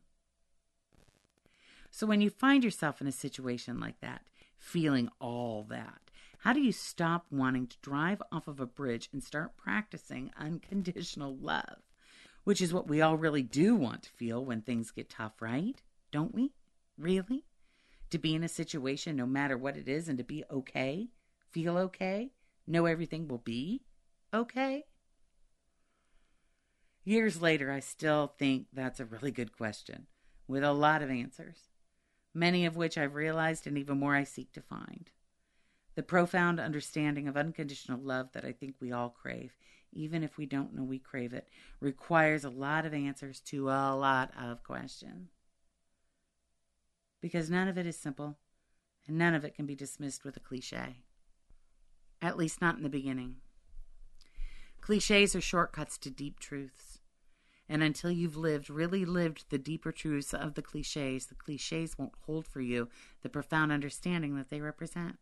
So 1.91 2.07
when 2.07 2.21
you 2.21 2.31
find 2.31 2.63
yourself 2.63 3.01
in 3.01 3.07
a 3.07 3.11
situation 3.11 3.79
like 3.79 3.99
that, 3.99 4.23
feeling 4.57 5.09
all 5.19 5.63
that, 5.69 6.09
how 6.41 6.53
do 6.53 6.59
you 6.59 6.71
stop 6.71 7.27
wanting 7.29 7.67
to 7.67 7.77
drive 7.83 8.19
off 8.31 8.47
of 8.47 8.59
a 8.59 8.65
bridge 8.65 9.09
and 9.13 9.23
start 9.23 9.55
practicing 9.57 10.31
unconditional 10.35 11.37
love? 11.37 11.83
Which 12.45 12.61
is 12.61 12.73
what 12.73 12.87
we 12.87 12.99
all 12.99 13.15
really 13.15 13.43
do 13.43 13.75
want 13.75 14.01
to 14.03 14.09
feel 14.09 14.43
when 14.43 14.63
things 14.63 14.89
get 14.89 15.07
tough, 15.07 15.39
right? 15.39 15.79
Don't 16.11 16.33
we? 16.33 16.53
Really? 16.97 17.45
To 18.09 18.17
be 18.17 18.33
in 18.33 18.43
a 18.43 18.47
situation, 18.47 19.15
no 19.15 19.27
matter 19.27 19.55
what 19.55 19.77
it 19.77 19.87
is, 19.87 20.09
and 20.09 20.17
to 20.17 20.23
be 20.23 20.43
okay, 20.49 21.09
feel 21.51 21.77
okay, 21.77 22.31
know 22.65 22.87
everything 22.87 23.27
will 23.27 23.37
be 23.37 23.83
okay? 24.33 24.85
Years 27.03 27.39
later, 27.39 27.71
I 27.71 27.81
still 27.81 28.33
think 28.39 28.65
that's 28.73 28.99
a 28.99 29.05
really 29.05 29.31
good 29.31 29.55
question 29.55 30.07
with 30.47 30.63
a 30.63 30.73
lot 30.73 31.03
of 31.03 31.11
answers, 31.11 31.69
many 32.33 32.65
of 32.65 32.75
which 32.75 32.97
I've 32.97 33.13
realized 33.13 33.67
and 33.67 33.77
even 33.77 33.99
more 33.99 34.15
I 34.15 34.23
seek 34.23 34.51
to 34.53 34.61
find. 34.61 35.11
The 36.01 36.07
profound 36.07 36.59
understanding 36.59 37.27
of 37.27 37.37
unconditional 37.37 37.99
love 38.01 38.31
that 38.31 38.43
I 38.43 38.53
think 38.53 38.73
we 38.79 38.91
all 38.91 39.11
crave, 39.11 39.55
even 39.93 40.23
if 40.23 40.35
we 40.35 40.47
don't 40.47 40.73
know 40.73 40.81
we 40.81 40.97
crave 40.97 41.31
it, 41.31 41.47
requires 41.79 42.43
a 42.43 42.49
lot 42.49 42.87
of 42.87 42.93
answers 42.95 43.39
to 43.41 43.69
a 43.69 43.93
lot 43.93 44.31
of 44.35 44.63
questions. 44.63 45.29
Because 47.21 47.51
none 47.51 47.67
of 47.67 47.77
it 47.77 47.85
is 47.85 47.99
simple, 47.99 48.39
and 49.07 49.15
none 49.15 49.35
of 49.35 49.45
it 49.45 49.53
can 49.53 49.67
be 49.67 49.75
dismissed 49.75 50.25
with 50.25 50.35
a 50.35 50.39
cliche. 50.39 51.03
At 52.19 52.35
least 52.35 52.61
not 52.61 52.77
in 52.77 52.81
the 52.81 52.89
beginning. 52.89 53.35
Cliches 54.81 55.35
are 55.35 55.39
shortcuts 55.39 55.99
to 55.99 56.09
deep 56.09 56.39
truths. 56.39 56.97
And 57.69 57.83
until 57.83 58.09
you've 58.09 58.37
lived, 58.37 58.71
really 58.71 59.05
lived 59.05 59.45
the 59.51 59.59
deeper 59.59 59.91
truths 59.91 60.33
of 60.33 60.55
the 60.55 60.63
cliches, 60.63 61.27
the 61.27 61.35
cliches 61.35 61.99
won't 61.99 62.15
hold 62.25 62.47
for 62.47 62.59
you 62.59 62.89
the 63.21 63.29
profound 63.29 63.71
understanding 63.71 64.35
that 64.37 64.49
they 64.49 64.61
represent. 64.61 65.19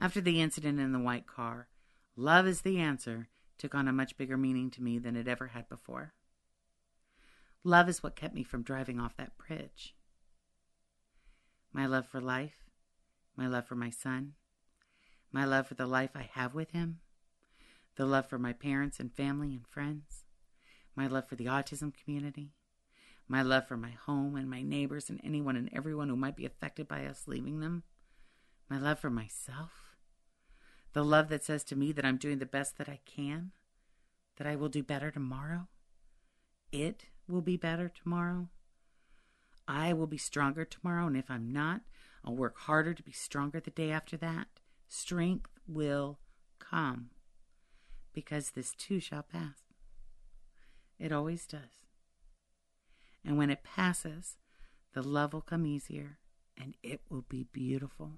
After 0.00 0.20
the 0.20 0.40
incident 0.40 0.78
in 0.78 0.92
the 0.92 1.00
white 1.00 1.26
car, 1.26 1.68
love 2.14 2.46
is 2.46 2.60
the 2.60 2.78
answer 2.78 3.28
took 3.58 3.74
on 3.74 3.88
a 3.88 3.92
much 3.92 4.16
bigger 4.16 4.36
meaning 4.36 4.70
to 4.70 4.82
me 4.82 4.98
than 4.98 5.16
it 5.16 5.26
ever 5.26 5.48
had 5.48 5.68
before. 5.68 6.14
Love 7.64 7.88
is 7.88 8.02
what 8.02 8.14
kept 8.14 8.34
me 8.34 8.44
from 8.44 8.62
driving 8.62 9.00
off 9.00 9.16
that 9.16 9.36
bridge. 9.36 9.96
My 11.72 11.86
love 11.86 12.06
for 12.06 12.20
life, 12.20 12.70
my 13.36 13.48
love 13.48 13.66
for 13.66 13.74
my 13.74 13.90
son, 13.90 14.34
my 15.32 15.44
love 15.44 15.66
for 15.66 15.74
the 15.74 15.86
life 15.86 16.10
I 16.14 16.30
have 16.32 16.54
with 16.54 16.70
him, 16.70 17.00
the 17.96 18.06
love 18.06 18.28
for 18.28 18.38
my 18.38 18.52
parents 18.52 19.00
and 19.00 19.12
family 19.12 19.52
and 19.52 19.66
friends, 19.66 20.24
my 20.94 21.08
love 21.08 21.28
for 21.28 21.34
the 21.34 21.46
autism 21.46 21.92
community, 21.92 22.52
my 23.26 23.42
love 23.42 23.66
for 23.66 23.76
my 23.76 23.90
home 23.90 24.36
and 24.36 24.48
my 24.48 24.62
neighbors 24.62 25.10
and 25.10 25.20
anyone 25.24 25.56
and 25.56 25.68
everyone 25.72 26.08
who 26.08 26.16
might 26.16 26.36
be 26.36 26.46
affected 26.46 26.86
by 26.86 27.04
us 27.04 27.24
leaving 27.26 27.58
them, 27.58 27.82
my 28.70 28.78
love 28.78 29.00
for 29.00 29.10
myself, 29.10 29.87
the 30.92 31.04
love 31.04 31.28
that 31.28 31.44
says 31.44 31.64
to 31.64 31.76
me 31.76 31.92
that 31.92 32.04
I'm 32.04 32.16
doing 32.16 32.38
the 32.38 32.46
best 32.46 32.78
that 32.78 32.88
I 32.88 33.00
can, 33.04 33.52
that 34.36 34.46
I 34.46 34.56
will 34.56 34.68
do 34.68 34.82
better 34.82 35.10
tomorrow. 35.10 35.68
It 36.72 37.06
will 37.28 37.42
be 37.42 37.56
better 37.56 37.88
tomorrow. 37.88 38.48
I 39.66 39.92
will 39.92 40.06
be 40.06 40.18
stronger 40.18 40.64
tomorrow, 40.64 41.06
and 41.06 41.16
if 41.16 41.30
I'm 41.30 41.52
not, 41.52 41.82
I'll 42.24 42.34
work 42.34 42.58
harder 42.60 42.94
to 42.94 43.02
be 43.02 43.12
stronger 43.12 43.60
the 43.60 43.70
day 43.70 43.90
after 43.90 44.16
that. 44.16 44.48
Strength 44.88 45.50
will 45.66 46.18
come 46.58 47.10
because 48.12 48.50
this 48.50 48.72
too 48.72 48.98
shall 49.00 49.22
pass. 49.22 49.58
It 50.98 51.12
always 51.12 51.46
does. 51.46 51.86
And 53.24 53.36
when 53.36 53.50
it 53.50 53.62
passes, 53.62 54.38
the 54.94 55.02
love 55.02 55.32
will 55.32 55.42
come 55.42 55.66
easier 55.66 56.18
and 56.56 56.74
it 56.82 57.02
will 57.08 57.24
be 57.28 57.44
beautiful. 57.44 58.12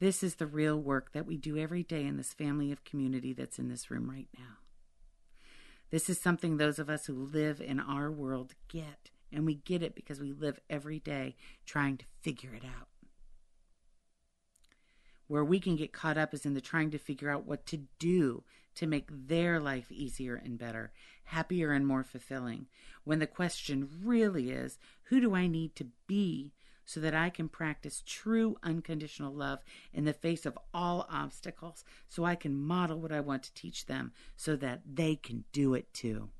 This 0.00 0.22
is 0.22 0.36
the 0.36 0.46
real 0.46 0.80
work 0.80 1.12
that 1.12 1.26
we 1.26 1.36
do 1.36 1.58
every 1.58 1.82
day 1.82 2.06
in 2.06 2.16
this 2.16 2.32
family 2.32 2.72
of 2.72 2.84
community 2.84 3.34
that's 3.34 3.58
in 3.58 3.68
this 3.68 3.90
room 3.90 4.10
right 4.10 4.28
now. 4.36 4.56
This 5.90 6.08
is 6.08 6.18
something 6.18 6.56
those 6.56 6.78
of 6.78 6.88
us 6.88 7.04
who 7.04 7.14
live 7.14 7.60
in 7.60 7.78
our 7.78 8.10
world 8.10 8.54
get, 8.68 9.10
and 9.30 9.44
we 9.44 9.56
get 9.56 9.82
it 9.82 9.94
because 9.94 10.18
we 10.18 10.32
live 10.32 10.58
every 10.70 11.00
day 11.00 11.36
trying 11.66 11.98
to 11.98 12.06
figure 12.22 12.54
it 12.54 12.64
out. 12.64 12.88
Where 15.26 15.44
we 15.44 15.60
can 15.60 15.76
get 15.76 15.92
caught 15.92 16.16
up 16.16 16.32
is 16.32 16.46
in 16.46 16.54
the 16.54 16.62
trying 16.62 16.90
to 16.92 16.98
figure 16.98 17.30
out 17.30 17.46
what 17.46 17.66
to 17.66 17.82
do 17.98 18.42
to 18.76 18.86
make 18.86 19.08
their 19.10 19.60
life 19.60 19.92
easier 19.92 20.34
and 20.34 20.58
better, 20.58 20.92
happier 21.24 21.72
and 21.72 21.86
more 21.86 22.04
fulfilling. 22.04 22.68
When 23.04 23.18
the 23.18 23.26
question 23.26 23.88
really 24.02 24.50
is, 24.50 24.78
who 25.04 25.20
do 25.20 25.34
I 25.34 25.46
need 25.46 25.76
to 25.76 25.88
be 26.06 26.52
so 26.90 26.98
that 26.98 27.14
I 27.14 27.30
can 27.30 27.48
practice 27.48 28.02
true 28.04 28.56
unconditional 28.64 29.32
love 29.32 29.60
in 29.92 30.06
the 30.06 30.12
face 30.12 30.44
of 30.44 30.58
all 30.74 31.06
obstacles, 31.08 31.84
so 32.08 32.24
I 32.24 32.34
can 32.34 32.52
model 32.52 32.98
what 32.98 33.12
I 33.12 33.20
want 33.20 33.44
to 33.44 33.54
teach 33.54 33.86
them 33.86 34.10
so 34.36 34.56
that 34.56 34.80
they 34.92 35.14
can 35.14 35.44
do 35.52 35.74
it 35.74 35.94
too. 35.94 36.30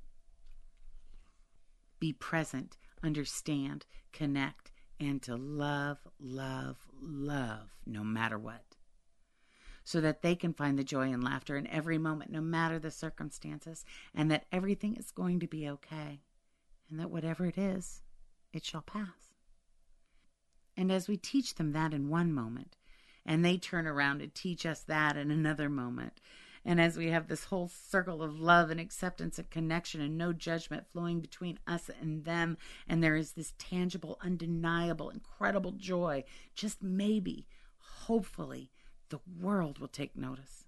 Be 2.00 2.12
present, 2.12 2.78
understand, 3.00 3.86
connect, 4.12 4.72
and 4.98 5.22
to 5.22 5.36
love, 5.36 5.98
love, 6.18 6.78
love 7.00 7.68
no 7.86 8.02
matter 8.02 8.36
what. 8.36 8.74
So 9.84 10.00
that 10.00 10.22
they 10.22 10.34
can 10.34 10.52
find 10.52 10.76
the 10.76 10.82
joy 10.82 11.12
and 11.12 11.22
laughter 11.22 11.56
in 11.56 11.68
every 11.68 11.96
moment, 11.96 12.32
no 12.32 12.40
matter 12.40 12.80
the 12.80 12.90
circumstances, 12.90 13.84
and 14.12 14.28
that 14.32 14.46
everything 14.50 14.96
is 14.96 15.12
going 15.12 15.38
to 15.38 15.46
be 15.46 15.68
okay, 15.68 16.22
and 16.90 16.98
that 16.98 17.10
whatever 17.10 17.46
it 17.46 17.56
is, 17.56 18.02
it 18.52 18.64
shall 18.64 18.82
pass. 18.82 19.29
And 20.80 20.90
as 20.90 21.08
we 21.08 21.18
teach 21.18 21.56
them 21.56 21.72
that 21.72 21.92
in 21.92 22.08
one 22.08 22.32
moment, 22.32 22.74
and 23.26 23.44
they 23.44 23.58
turn 23.58 23.86
around 23.86 24.22
and 24.22 24.34
teach 24.34 24.64
us 24.64 24.80
that 24.84 25.14
in 25.14 25.30
another 25.30 25.68
moment, 25.68 26.22
and 26.64 26.80
as 26.80 26.96
we 26.96 27.10
have 27.10 27.28
this 27.28 27.44
whole 27.44 27.68
circle 27.68 28.22
of 28.22 28.40
love 28.40 28.70
and 28.70 28.80
acceptance 28.80 29.38
and 29.38 29.50
connection 29.50 30.00
and 30.00 30.16
no 30.16 30.32
judgment 30.32 30.86
flowing 30.90 31.20
between 31.20 31.58
us 31.66 31.90
and 32.00 32.24
them, 32.24 32.56
and 32.88 33.04
there 33.04 33.14
is 33.14 33.32
this 33.32 33.52
tangible, 33.58 34.16
undeniable, 34.22 35.10
incredible 35.10 35.72
joy, 35.72 36.24
just 36.54 36.82
maybe, 36.82 37.46
hopefully, 37.76 38.70
the 39.10 39.20
world 39.38 39.80
will 39.80 39.86
take 39.86 40.16
notice. 40.16 40.64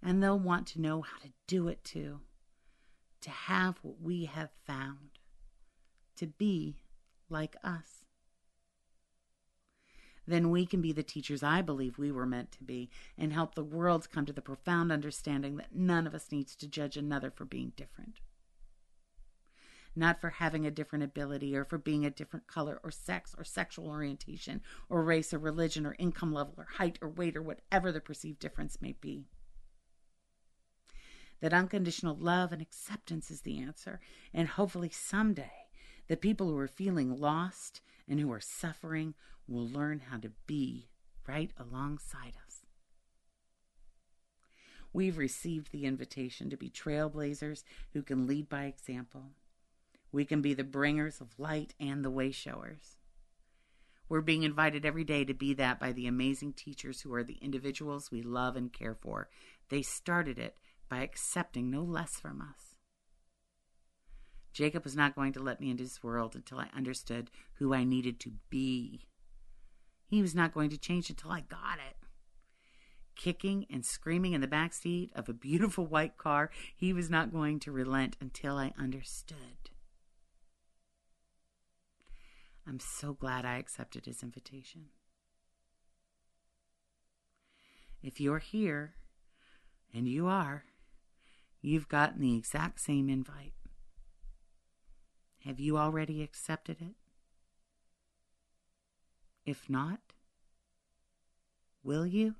And 0.00 0.22
they'll 0.22 0.38
want 0.38 0.68
to 0.68 0.80
know 0.80 1.02
how 1.02 1.18
to 1.18 1.32
do 1.48 1.66
it 1.66 1.82
too. 1.82 2.20
To 3.22 3.30
have 3.30 3.80
what 3.82 4.00
we 4.00 4.26
have 4.26 4.50
found. 4.64 5.18
To 6.18 6.28
be 6.28 6.76
like 7.28 7.56
us 7.64 8.03
then 10.26 10.50
we 10.50 10.66
can 10.66 10.80
be 10.80 10.92
the 10.92 11.02
teachers 11.02 11.42
I 11.42 11.62
believe 11.62 11.98
we 11.98 12.12
were 12.12 12.26
meant 12.26 12.52
to 12.52 12.64
be 12.64 12.90
and 13.18 13.32
help 13.32 13.54
the 13.54 13.64
world 13.64 14.10
come 14.10 14.26
to 14.26 14.32
the 14.32 14.42
profound 14.42 14.90
understanding 14.90 15.56
that 15.56 15.74
none 15.74 16.06
of 16.06 16.14
us 16.14 16.32
needs 16.32 16.56
to 16.56 16.68
judge 16.68 16.96
another 16.96 17.30
for 17.30 17.44
being 17.44 17.72
different. 17.76 18.20
Not 19.96 20.20
for 20.20 20.30
having 20.30 20.66
a 20.66 20.70
different 20.70 21.04
ability 21.04 21.56
or 21.56 21.64
for 21.64 21.78
being 21.78 22.04
a 22.04 22.10
different 22.10 22.46
color 22.46 22.80
or 22.82 22.90
sex 22.90 23.34
or 23.38 23.44
sexual 23.44 23.86
orientation 23.86 24.60
or 24.88 25.04
race 25.04 25.32
or 25.32 25.38
religion 25.38 25.86
or 25.86 25.94
income 25.98 26.32
level 26.32 26.54
or 26.56 26.66
height 26.78 26.98
or 27.00 27.08
weight 27.08 27.36
or 27.36 27.42
whatever 27.42 27.92
the 27.92 28.00
perceived 28.00 28.40
difference 28.40 28.80
may 28.80 28.96
be 29.00 29.26
that 31.44 31.52
unconditional 31.52 32.16
love 32.16 32.52
and 32.52 32.62
acceptance 32.62 33.30
is 33.30 33.42
the 33.42 33.58
answer. 33.58 34.00
And 34.32 34.48
hopefully 34.48 34.88
someday, 34.88 35.68
the 36.08 36.16
people 36.16 36.48
who 36.48 36.56
are 36.56 36.66
feeling 36.66 37.20
lost 37.20 37.82
and 38.08 38.18
who 38.18 38.32
are 38.32 38.40
suffering 38.40 39.12
will 39.46 39.68
learn 39.68 40.00
how 40.10 40.18
to 40.18 40.30
be 40.46 40.88
right 41.26 41.52
alongside 41.58 42.34
us. 42.46 42.62
We've 44.92 45.18
received 45.18 45.72
the 45.72 45.86
invitation 45.86 46.50
to 46.50 46.56
be 46.56 46.70
trailblazers 46.70 47.64
who 47.92 48.02
can 48.02 48.26
lead 48.26 48.48
by 48.48 48.64
example. 48.64 49.32
We 50.12 50.24
can 50.24 50.40
be 50.40 50.54
the 50.54 50.62
bringers 50.62 51.20
of 51.20 51.38
light 51.38 51.74
and 51.80 52.04
the 52.04 52.10
way 52.10 52.30
showers. 52.30 52.96
We're 54.08 54.20
being 54.20 54.44
invited 54.44 54.86
every 54.86 55.02
day 55.02 55.24
to 55.24 55.34
be 55.34 55.54
that 55.54 55.80
by 55.80 55.92
the 55.92 56.06
amazing 56.06 56.52
teachers 56.52 57.00
who 57.00 57.12
are 57.14 57.24
the 57.24 57.38
individuals 57.42 58.10
we 58.10 58.22
love 58.22 58.54
and 58.54 58.72
care 58.72 58.94
for. 58.94 59.28
They 59.70 59.82
started 59.82 60.38
it 60.38 60.58
by 60.88 60.98
accepting 60.98 61.70
no 61.70 61.82
less 61.82 62.20
from 62.20 62.40
us. 62.40 62.76
Jacob 64.52 64.84
was 64.84 64.94
not 64.94 65.16
going 65.16 65.32
to 65.32 65.42
let 65.42 65.60
me 65.60 65.70
into 65.70 65.82
his 65.82 66.02
world 66.02 66.36
until 66.36 66.60
I 66.60 66.68
understood 66.76 67.30
who 67.54 67.74
I 67.74 67.82
needed 67.82 68.20
to 68.20 68.32
be 68.50 69.08
he 70.06 70.22
was 70.22 70.34
not 70.34 70.54
going 70.54 70.70
to 70.70 70.78
change 70.78 71.10
until 71.10 71.30
I 71.30 71.40
got 71.40 71.78
it. 71.78 71.96
kicking 73.16 73.66
and 73.70 73.84
screaming 73.84 74.32
in 74.32 74.40
the 74.40 74.46
back 74.46 74.72
seat 74.72 75.10
of 75.14 75.28
a 75.28 75.32
beautiful 75.32 75.86
white 75.86 76.16
car. 76.16 76.50
He 76.74 76.92
was 76.92 77.10
not 77.10 77.32
going 77.32 77.60
to 77.60 77.72
relent 77.72 78.16
until 78.20 78.56
I 78.56 78.72
understood. 78.78 79.70
I'm 82.66 82.80
so 82.80 83.12
glad 83.12 83.44
I 83.44 83.58
accepted 83.58 84.06
his 84.06 84.22
invitation. 84.22 84.86
If 88.02 88.20
you're 88.20 88.38
here, 88.38 88.94
and 89.92 90.08
you 90.08 90.26
are, 90.26 90.64
you've 91.62 91.88
gotten 91.88 92.20
the 92.20 92.36
exact 92.36 92.80
same 92.80 93.08
invite. 93.08 93.52
Have 95.44 95.60
you 95.60 95.78
already 95.78 96.22
accepted 96.22 96.78
it? 96.80 96.94
If 99.46 99.68
not, 99.68 100.00
will 101.82 102.06
you? 102.06 102.36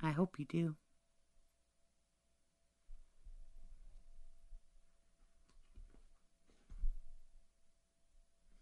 I 0.00 0.10
hope 0.10 0.38
you 0.38 0.46
do. 0.46 0.76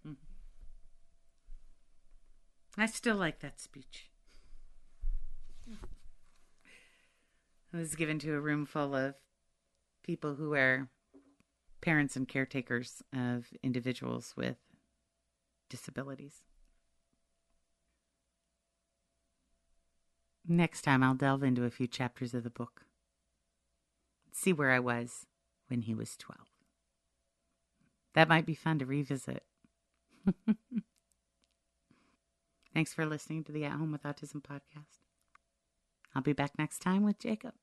Hmm. 0.03 0.15
I 2.77 2.87
still 2.87 3.17
like 3.17 3.41
that 3.41 3.61
speech. 3.61 4.11
It 7.73 7.77
was 7.77 7.95
given 7.95 8.19
to 8.21 8.35
a 8.35 8.41
room 8.41 8.65
full 8.65 8.95
of 8.95 9.15
people 10.03 10.37
who 10.37 10.55
are 10.55 10.89
parents 11.81 12.17
and 12.17 12.29
caretakers 12.29 13.03
of 13.13 13.47
individuals 13.63 14.35
with 14.37 14.57
disabilities. 15.69 16.43
Next 20.49 20.83
time, 20.83 21.03
I'll 21.03 21.15
delve 21.15 21.43
into 21.43 21.65
a 21.65 21.71
few 21.71 21.89
chapters 21.89 22.33
of 22.33 22.45
the 22.45 22.51
book, 22.51 22.83
see 24.33 24.53
where 24.53 24.71
I 24.71 24.79
was 24.79 25.27
when 25.69 25.83
he 25.83 25.95
was 25.95 26.17
12. 26.17 26.41
That 28.15 28.29
might 28.29 28.47
be 28.47 28.55
fun 28.55 28.79
to 28.79 28.87
revisit. 28.87 29.43
Thanks 32.73 32.95
for 32.95 33.05
listening 33.07 33.43
to 33.45 33.53
the 33.53 33.65
At 33.65 33.73
Home 33.73 33.91
with 33.91 34.05
Autism 34.05 34.43
podcast. 34.43 35.01
I'll 36.15 36.23
be 36.23 36.33
back 36.33 36.53
next 36.59 36.79
time 36.79 37.03
with 37.03 37.19
Jacob. 37.19 37.55